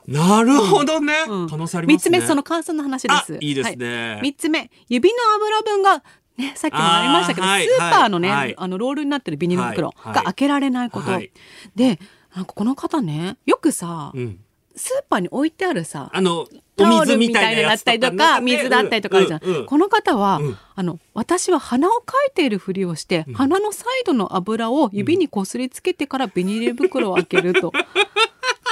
[0.08, 1.14] なるほどね。
[1.28, 2.18] うん可能性ありますね。
[2.18, 3.34] 三つ目、その乾燥の話です。
[3.34, 6.02] あいいですはね三つ目、指の油分が、
[6.38, 11.10] ね、さっきもありましたけど、あーはいスーパーのね、はいあの、ロールになってるビニール袋はいが開けられないこと。
[11.10, 11.30] はい
[11.76, 12.00] で、
[12.34, 14.40] なんかこの方ね、よくさ、うん。
[14.76, 19.40] スーパーに置いてあるさ、あの、おタオ水みルみたいなやつだったりとか、水だったりとかあるじゃん。
[19.42, 27.72] うんうんこの方は、うんあの、私は鼻をかいているふりをして、鼻のサイドの油を指にこすりつけてからビニール袋を開けると。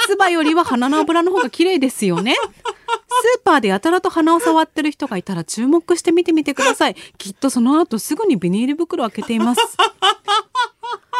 [0.07, 2.35] 唾よりは鼻の油の方が綺麗ですよね。
[2.35, 6.95] スーパーでやたらと鼻を触ってる人がいたら注目して見てみてください。
[7.17, 9.61] きっとその後すぐにビニール袋を開けています。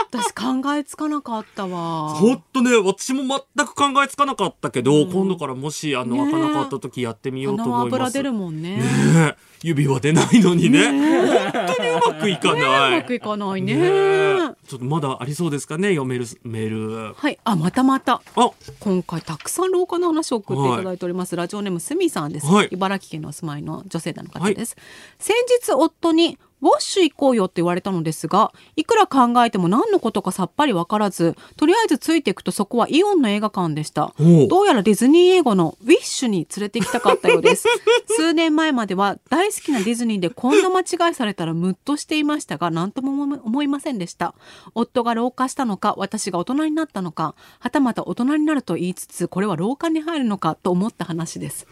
[0.10, 2.10] 私考えつかなかったわ。
[2.10, 3.24] ほんとね、私も
[3.56, 7.96] 全く考えつかなかったけど、今度からもし、あの、ねえ開かなかった時やってみようと思います。
[7.96, 8.78] 油出るもんね。
[8.78, 8.84] ね
[9.16, 10.84] え指は出ないのにね。
[11.52, 12.92] 本当にうまくいかねない。
[12.92, 13.78] うまくいかないね。
[14.68, 17.14] ちょっとまだありそうですかね、読めるメール。
[17.14, 18.22] はい、あ、またまた。
[18.36, 24.78] あ、今回たくさん廊下の話を送っていただいております、ラジオネームすみさんです、はい茨城県のお住まいの女性の方です、
[25.20, 34.14] 先日夫にウォッシュ行こうよって言われたのですがいくら考えても何のことかさっぱりわからずとりあえずついていくとそこはイオンの映画館でした。
[34.50, 37.68] どうやらディズニー映画のウィッシュに連れて行きたかったようです。
[38.16, 44.34] 数年前までは大好きなディズニーでこんな間違いされたらムッとしていましたが何とも思い思いませんでした。
[44.74, 51.68] 夫が老化したのか私が大人になったのかはたまた大人になると言いつつこれは老化に入るのかと思った話です。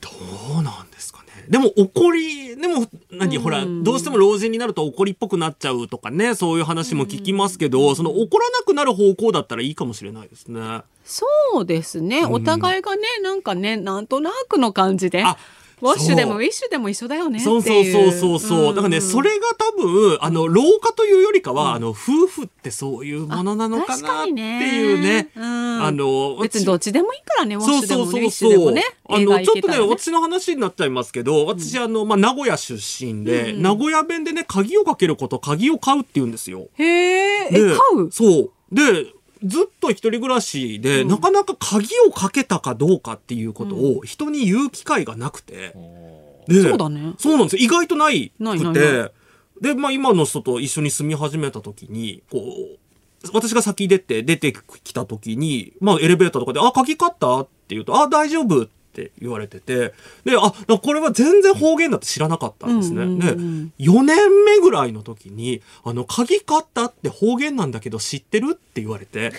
[0.00, 0.10] ど
[0.58, 1.25] うなんですかね。
[1.48, 10.82] でも怒り、でも、何、ほら、どうしても老人になると怒りっぽくなっちゃうとかね、そういう話も聞きますけど、その怒らなくなる方向だったらいいかもしれないですね。
[11.04, 11.26] そ
[11.60, 15.22] うですね、お互いがねなんかねなんとなくの感じで。
[15.22, 15.36] あ
[15.82, 16.32] ウォッシュでそう。
[16.32, 18.74] もウィッシュでも一緒だよねってそうそうそうそうそう。
[18.74, 25.30] だからね、んそれが多分、あの、老化というよりかは、あの、夫婦ってそういうものなのか確なっていうね。
[25.36, 25.44] うん。
[25.84, 28.74] あの、別にどっちでもいいからねウォッそうシュでもそうそうそう。
[29.08, 36.68] あの、ちょっとね、私の話になっちゃいますけど、私、あの、まあ、名古屋出身で、名古屋弁でね、鍵をかけること、鍵を買うって言うんですよ。
[36.78, 37.60] へえ買
[37.98, 38.10] う？
[38.10, 38.50] そう。
[38.72, 39.12] で、
[39.44, 45.74] ずっと一人暮らしで、なかなか鍵をかけたかどうかっていうことを人に言う機会がなくて。
[46.48, 47.62] でそうだねそうなんですよ。
[47.64, 49.12] 意外とないくて。
[49.60, 52.78] で、まあ今の人と一緒に住み始めた時に、こう、
[53.32, 57.40] 私が先出て、出てきた時に、まあエレベーターとかで、あ、鍵買った？
[57.40, 58.75] って言うと、あ、大丈夫って
[59.20, 59.94] 言われてて、
[60.24, 63.02] で、あ、これは全然方言だって知らなかったんですね。
[63.02, 69.32] うんうんうんで、4年目ぐらいの時に、あの、鍵買ったって方言なんだけど知ってるって言われて、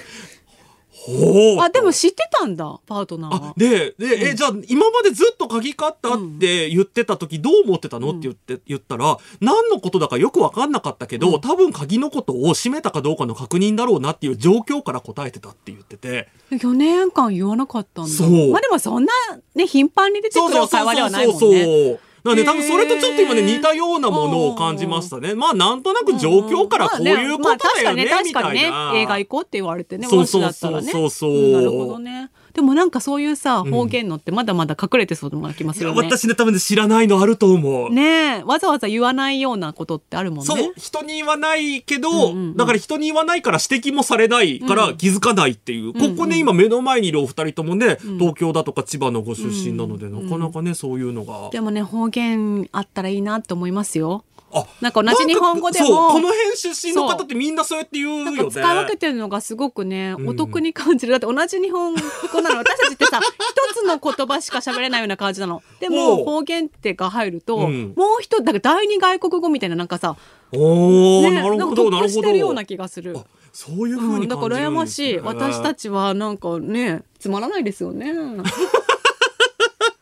[0.98, 1.62] ほう。
[1.62, 8.10] あでも知ってたんだパートナーあはで、で、え、じゃあ、今までずっと鍵買ったって言ってた時、どう思ってたの？
[8.10, 16.28] って言って、言ったら、何のことだかよくわかんなかったけど、多分鍵のことを閉めたかどうかの確認だろうなっていう状況から答えてたって言ってて。
[16.52, 18.12] 4年間言わなかったんだ。
[18.12, 18.52] そう。
[18.52, 19.12] まあでもそんな
[19.56, 21.40] ね頻繁に出てくる会話ではないもんね。
[21.40, 22.00] そう。
[22.28, 25.34] なんで多分それとちょっと今ね似たようなものを感じましたね。
[25.34, 28.88] まあなんとなく状況からこういうことだよね、まあみたい確かにね確かな。
[28.94, 35.96] にね映画行こうって言われてねそうそうそうそうそうんなるほどねでもなんかそういうさ方言のってまだまだ隠れてそうな気もすよね。
[35.96, 37.94] 私ね多分ね知らないのあると思う。
[37.94, 40.46] ねえわざわざ言わないようなことってあるもんね。
[40.46, 42.58] そう、人に言わないけど、うんうんうん。
[42.58, 45.94] だから人に言わないから指摘もされないから気づかないっていう。
[45.94, 51.52] ここね、今目の前にいるお二人ともね、東京だとか千葉のご出身なので、なかなかね、そういうのが。
[51.52, 54.24] でもね方言あったらいいなって思いますよ。
[54.36, 54.37] あ
[54.82, 58.52] なんか同じ日本語でもこの辺出身の方ってみんなそうやって言うよね。
[58.52, 61.12] 使い分けてるのがすごくね、んお得に感じる。
[61.12, 62.58] だって同じ日本語なの。
[62.58, 65.62] 私たちってさ、 一つの言葉しか喋れないような感じなの。
[65.80, 70.16] でほも、う方言ってが入ると、うんもう一つ、だから第二外国語みたいななんかさ、
[70.54, 72.66] おー、ね、なるほど、んか得なるほしてるようなど。
[72.68, 73.16] 気がする。
[73.18, 75.18] あそういう風うん、に感じだから羨ましい。
[75.20, 78.14] 私たちはなんかね、つまらないですよね。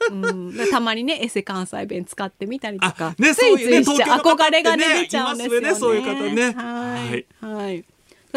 [0.10, 3.16] うん、でたまにねエセ関西弁使ってみたりとか。
[3.18, 5.70] あねついついしちゃそういうね憧れが出ちゃうんですよね。
[5.70, 6.52] ねそういう方ね。
[6.54, 7.86] はい、はい。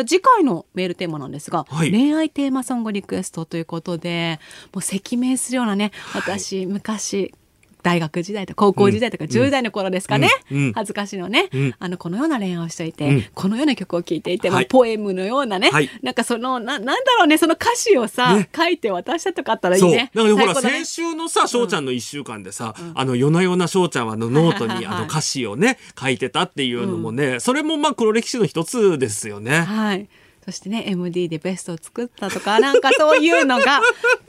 [0.04, 1.90] 次回のメールテーマなんですが、はい。
[1.90, 4.38] 恋愛テーマソングリクエストということで
[4.72, 7.34] もう赤面するようなね私、昔
[7.82, 10.30] 大学時代とか高校時代とか10代の頃ですかね、
[10.74, 11.74] 恥ずかしいのね、うん。
[11.78, 13.24] あのこのような恋愛をしていて、うん。
[13.34, 15.90] このような曲を聴いていて、ポエムのようなね、はい。
[16.02, 17.38] なんかそのななんだろうね。
[17.38, 18.48] その歌詞をさ、ね。
[18.54, 19.82] 書いて渡したとかあったらいい。
[19.82, 20.10] ね。
[20.14, 29.60] だからほら、先週のさ、翔ちゃんの一週間でさ、あの、夜な夜な翔ちゃんはあのノートに あの歌詞をね、書いてたっていうのもね、それもまあ黒歴史の一つですよね。
[29.60, 30.08] はい。
[30.48, 33.82] そしてね MD でベストを作ったとか なんかそういうのが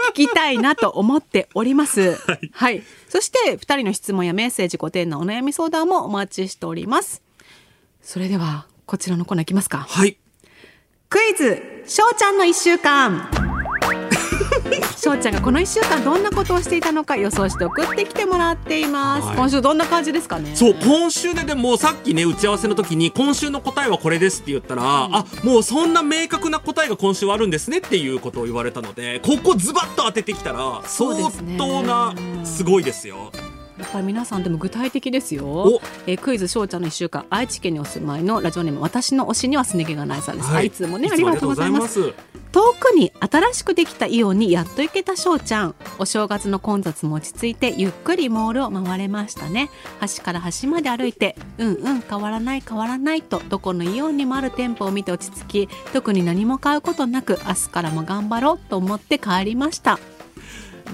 [0.09, 2.19] 聞きたいなと思っております。
[2.51, 7.21] はい、そして2人の質問やメッセージご丁寧なお悩み相談もお待ちしております。
[8.01, 9.77] それではこちらのコーナーいきますか。
[9.77, 10.17] はい。
[11.07, 13.38] クイズしょうちゃんの1週間
[14.97, 20.55] しょうちゃんがこの1週間どんなことをしていたのか予想して送ってきてもらっています、はい今週どんな感じですかね？
[20.55, 32.13] そう、今週ででもさっきね、打ち合わせの時に、今週の答えはこれですって言ったら、あ、もうそんな明確な答えが今週はあるんですねっていうことを言われたので、ここズバッと当ててきたら、相そうですね当な、
[32.43, 33.31] すごいですよ。
[33.77, 35.81] やっぱり皆さんでも具体的ですよお。
[36.05, 40.49] えークイズしょうちゃんの一週間愛知県にお住まいのラジオネーム私の推しにはすね毛がないさんです。
[40.49, 42.13] はい、いつもねありがとうございます。
[42.51, 45.75] 遠くに新しくできたイオンにやっと行けたしょうちゃん。
[45.99, 49.69] お正月の混雑も落ち着いてゆっくりモールを回れましたね。
[49.99, 59.99] 端から端まで歩いてうんうん変わらない変わらないとどこのイオンにもある店舗を見て落ち着き特に何も買うことなく明日からも頑張ろうと思って帰りました。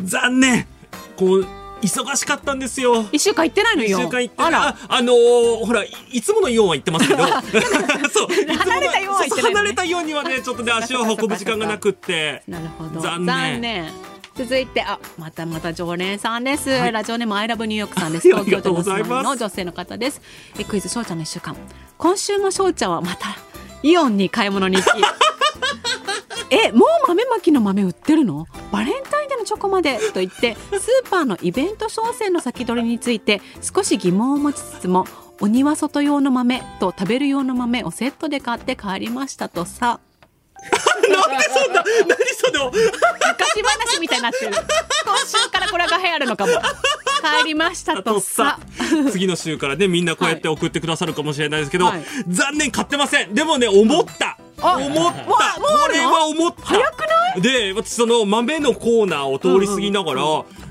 [0.04, 0.68] 残念
[1.16, 1.48] こう、
[1.88, 3.06] 忙しかったんですよ。
[3.12, 3.98] 一週間行ってないのよ。
[4.00, 4.68] 一週間行ってあら。
[4.68, 7.24] ああのーほらいいつものイオンは行ってますけど
[8.10, 8.28] そう
[8.58, 13.02] 離れたイオンは行ってないのね離れたイオンにはねちょっとね足を運ぶ時間がなくってなるほど。
[13.02, 13.26] 残
[13.62, 13.92] 念
[14.38, 16.70] 続いて、あ、またまた常連さんです。
[16.70, 18.28] はいラジオネームアイラブニューヨークさんです。
[18.28, 18.74] はい東京都
[19.08, 20.22] のの女性の方です。
[20.60, 21.56] えクイズ翔ちゃんの一週間。
[21.98, 23.38] 今週も翔ちゃんはまた
[23.82, 24.88] イオンに買い物に行き。
[26.52, 28.46] え、もう豆まきの豆売ってるの？
[28.74, 35.06] バレンタインデーのチョコまでと言ってスーパーのイベント商戦の先取りについて少し疑問を持ちつつも
[35.42, 40.00] お庭外用の豆と食べる用の豆をセットで買って帰りましたとさ。
[41.08, 42.72] なんでそんな何その？
[42.72, 44.54] 昔話みたいになってる。
[44.54, 46.54] 今週からこれが流行るのかも。
[47.42, 48.60] 帰りましたとさ。
[49.12, 52.04] 次の週からねみんなこうやって送ってくださるかもしれないですけど、はい。
[52.28, 53.36] 残念買ってません。
[53.36, 55.26] でもね思った、あ思った。
[55.26, 56.62] これは思った。
[56.64, 57.42] 早くない？
[57.42, 60.22] で私その豆のコーナーを通り過ぎながら、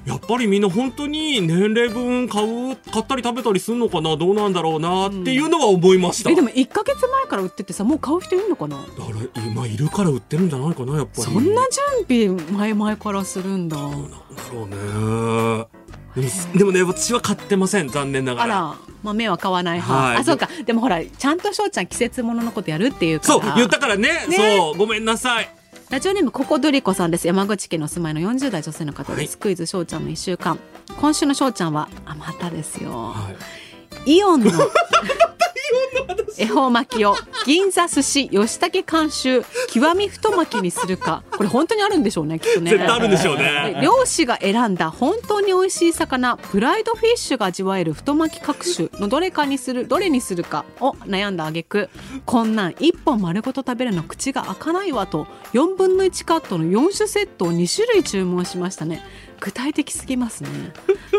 [0.07, 4.17] やっぱりみんな本当に年齢分買う買ったり食べたりするのかな？
[4.17, 8.77] どうなんだろうなっていうのは思いました、えでも1か月前から売っててさもう買う人いるのかな？
[8.77, 8.89] だか
[9.37, 11.63] ら今いるから売ってるんじゃないかなやっぱりそんな
[12.09, 14.17] 準備前々からするんだなんだ
[14.53, 14.67] ろう
[15.61, 15.84] ね
[16.57, 18.59] でもね私は買ってません残念ながら。
[18.69, 20.17] あら豆は買わない派、はい。
[20.19, 20.49] あそうか。
[20.65, 23.41] でもほらちゃんと翔ちゃん季節もののことやるっていうから。
[23.41, 24.27] そう言ったからね。
[24.29, 24.57] ね。
[24.59, 25.49] そうごめんなさい。
[25.91, 27.27] ラジオネームココドリコさんです。
[27.27, 29.41] 山口県のお住まいの40代女性の方です、はい。
[29.41, 30.59] クイズ翔ちゃんの1週間。
[31.01, 33.13] 今週の翔ちゃんはあまたですよ。
[33.13, 33.31] は
[34.07, 34.17] い。
[34.17, 34.51] イオンの
[36.37, 37.15] 恵方巻きを
[37.47, 41.23] 銀座寿司吉武監修極み太巻きにするか。
[41.31, 42.71] これ本当にあるんでしょうねきっとね。
[42.73, 43.79] 絶対あるんでしょうね。
[43.83, 51.91] 漁師が選んだ本当に美味しい魚プライドフィッシュが味わえる太巻き各種のどれかにするどれにするかを悩んだ挙句
[52.25, 59.03] こんなん1本丸ごと食べるの口が開かないわと4分の1カットの4種セットを2種類注文しましたね
[59.45, 60.49] 具体的すぎますね。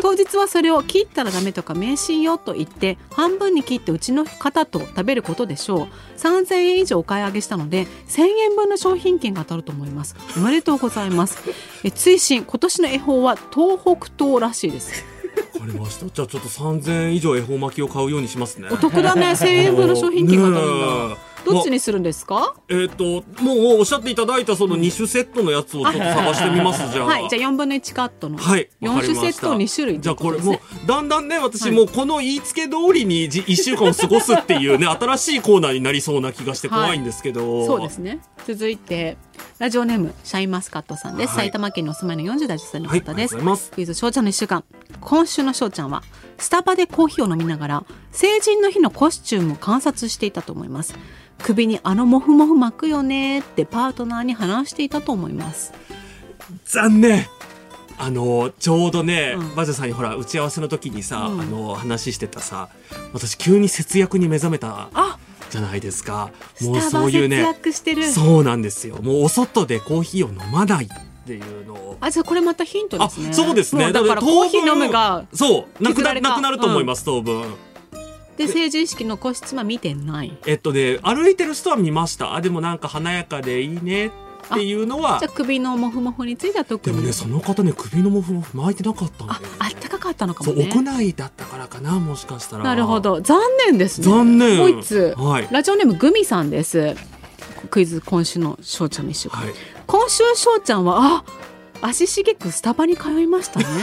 [0.02, 5.88] 当日はそれを切ったらダメとか迷信よと言って半分に切ってうちの方と食べることでしょう。
[6.18, 10.16] 3000円以上お買い上げしたので1000円分の商品券が当たると思います。
[10.36, 11.38] おめでとうございます。
[11.84, 15.06] え追伸今年の恵方は東北東らしいです。
[15.54, 16.08] わかりました。
[16.08, 18.70] じゃあちょっと3000円以上恵方巻きを買うようにしますね。
[18.72, 19.34] お得だね。
[19.34, 22.56] 1000円分の商品券が当たるんだどっちにするんですか？
[22.70, 27.06] えっ、ともうおっしゃっていただいたその2種セットのやつをちょっと探してみますじゃあ。
[27.06, 27.30] はい。
[27.30, 28.38] じゃあ4分の1カットの。
[28.38, 29.20] はい、4わかりました。
[29.22, 38.20] 種セットを2種類じゃあこれもうだんだんね私もうこの言いつけ通りにじ1週間を過ごすっていうね新しいコーナーになりそうな気がして怖いんですけど、そうですね。
[38.48, 39.18] 続いて
[39.60, 41.38] ラジオネームシャインマスカットさんです、はい。
[41.48, 44.64] 埼玉県にお住まいの40代女性のはい方です、ありがとうございクイズ翔ちゃんの1週間。
[45.00, 46.04] 今週の翔ちゃんは
[46.38, 50.96] スタバでコーヒーを飲みながら成人の日のコスチュームを観察していたと思います。
[51.42, 55.74] 首にあのモフモフ巻くよねってパートナーに話していたと思います。
[56.66, 57.26] 残念。
[57.98, 59.56] あのちょうどね、うん。
[59.56, 61.42] バジャさんにほら打ち合わせの時にさ、うん。
[61.42, 62.70] あの話してたさ
[63.14, 64.90] 私急に節約に目覚めた。
[64.94, 65.18] あ
[65.56, 66.32] じゃないですか。
[66.62, 67.46] もうそういうね
[68.14, 68.98] そうなんですよ。
[69.02, 70.88] もうお外でコーヒーを飲まないっ
[71.26, 71.98] っていうのを。
[72.00, 73.34] あじゃあこれまたヒントあですね。
[73.34, 73.92] そうですね。
[73.92, 77.56] だからコーヒー飲むがそうなくななくなると思います、当分
[78.38, 80.38] で成人式の個室は見てない。
[80.46, 82.36] えっとね歩いてる人は見ました。
[82.36, 84.12] あでもなんか華やかでいいねっ
[84.54, 86.96] ていうのはじゃあ首のモフモフについては特に。
[86.96, 90.70] でもねその方ね首のモフモフ巻いてなかったんでああったかかったのかもね。
[90.70, 92.64] 屋内だったからかなもしかしたら。
[92.64, 93.22] なるほど。
[93.22, 94.08] 残念ですね。
[94.08, 94.58] 残念。
[94.58, 95.48] もう一つ、はい。
[95.52, 96.96] ラジオネームグミさんです。
[97.70, 99.54] クイズ今週の翔ちゃんにしようはい。
[99.88, 101.24] 今週翔ちゃんはあ
[101.88, 103.66] 足しげくスタバに通いましたね。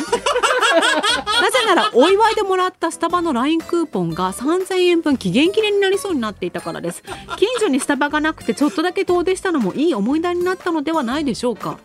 [1.40, 7.03] なぜならお祝いでもらったスタバの LINE クーポンが3000円分期限切れになりそうになっていたからです。
[7.36, 11.78] 近所にスタバがなくてちょっとだけ遠出したのもいい思い出になったのではないでしょうか。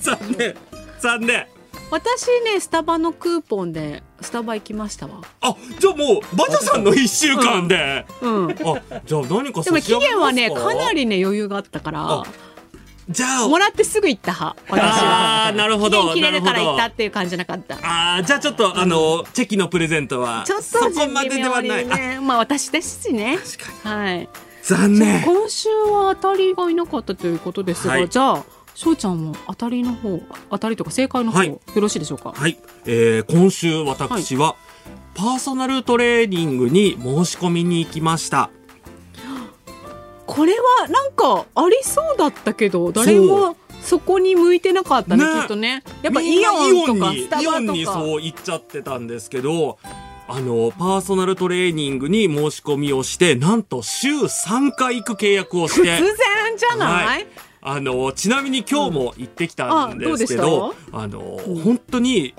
[0.00, 0.56] 残念。
[1.00, 1.46] 残念。
[1.90, 5.20] 私ねスタバのクーポンでスタバ行きましたわ。
[5.42, 8.50] あじゃあもうバジャさんの一週間で、うん。
[8.50, 8.54] あ
[9.04, 9.62] じゃあ何か？
[9.62, 12.00] でも期限はねかなりね余裕があったから。
[12.10, 12.24] あ
[13.08, 15.46] じゃあもらってすぐ行った派私は。
[15.48, 17.76] あーなるほど期限切れるから行ったっていう感じじゃなかった。
[17.82, 23.38] あーじゃあちょっとあのチェキのプレゼントはちょっとそこまでではない、ねまあ私ですしね。
[23.38, 23.96] 確かに。
[23.96, 24.28] はい。
[24.62, 25.22] 残念。
[25.22, 28.08] 今週は当たりがいなかったということですが、はい。
[28.08, 28.44] じゃあ
[28.74, 31.48] 翔ちゃんも当たりの方当たりとか正解の方、はい。
[31.48, 32.32] よろしいでしょうか？
[32.32, 34.56] はい、えー今週私は、
[35.14, 38.50] パーソナルトレーニングに申し込みに行きました
[40.26, 45.40] これはなんかありそうだったけど誰もそこに向いてなかったねね。
[45.42, 45.82] きっとね。
[46.02, 49.78] やっぱイオンとかにスタバイオンにとかそう行っちゃってたんですけど
[50.26, 55.88] あのパーソナルトレーニングに申し込みをしてなんと週3回行く契約をして。
[55.88, 56.14] 突然
[56.56, 57.26] じゃない、はい。
[57.66, 60.40] あのちなみに今日も行ってきたんですけうん。
[60.40, 61.20] どあ、あの、
[61.64, 62.34] 本当に、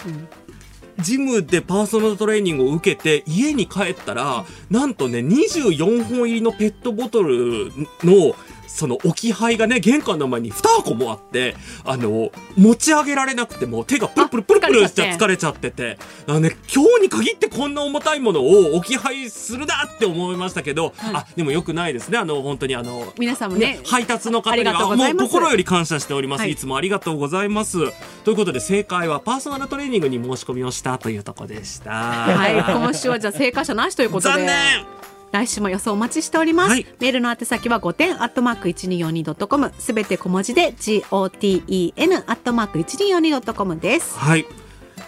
[0.99, 7.71] ジムでパーソナルトレーニングを受けて家に帰ったら、なんとね24本入りのペットボトル
[8.03, 8.35] の
[8.75, 15.75] その置き配がね玄関の前に2箱もあってあの持ち上げられなくてもう手がプルプルプルプルしちゃあ疲れちゃって疲れちゃって。
[15.75, 15.97] て
[16.27, 22.17] あのね今日に限ってこんな重たいものを置き配するなって思いましたけど、あでもよくないですね。
[22.17, 26.51] あの本当にあの皆さんもね配達の方にはもう心より感謝しております、はい。
[26.51, 27.77] い、つもありがとうございます。
[28.23, 31.91] ということで正解はパーソナルトレーニングに申し込みをしたというところでした。
[31.91, 32.55] はい。
[32.55, 34.33] 今週はじゃあ正解者なしということで。
[34.33, 35.04] 残念
[35.35, 36.85] 来週も予想お待ちしております、はい。
[36.99, 44.17] メールの宛先は5点アットマーク 1242.com すべて小文字で GOTEN アットマーク 1242.com です。
[44.17, 44.45] はい。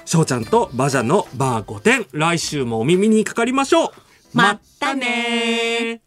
[0.04, 3.90] 翔ちゃんとバジャのバー5点来週もお耳にかかりましょう。
[4.34, 6.02] まったね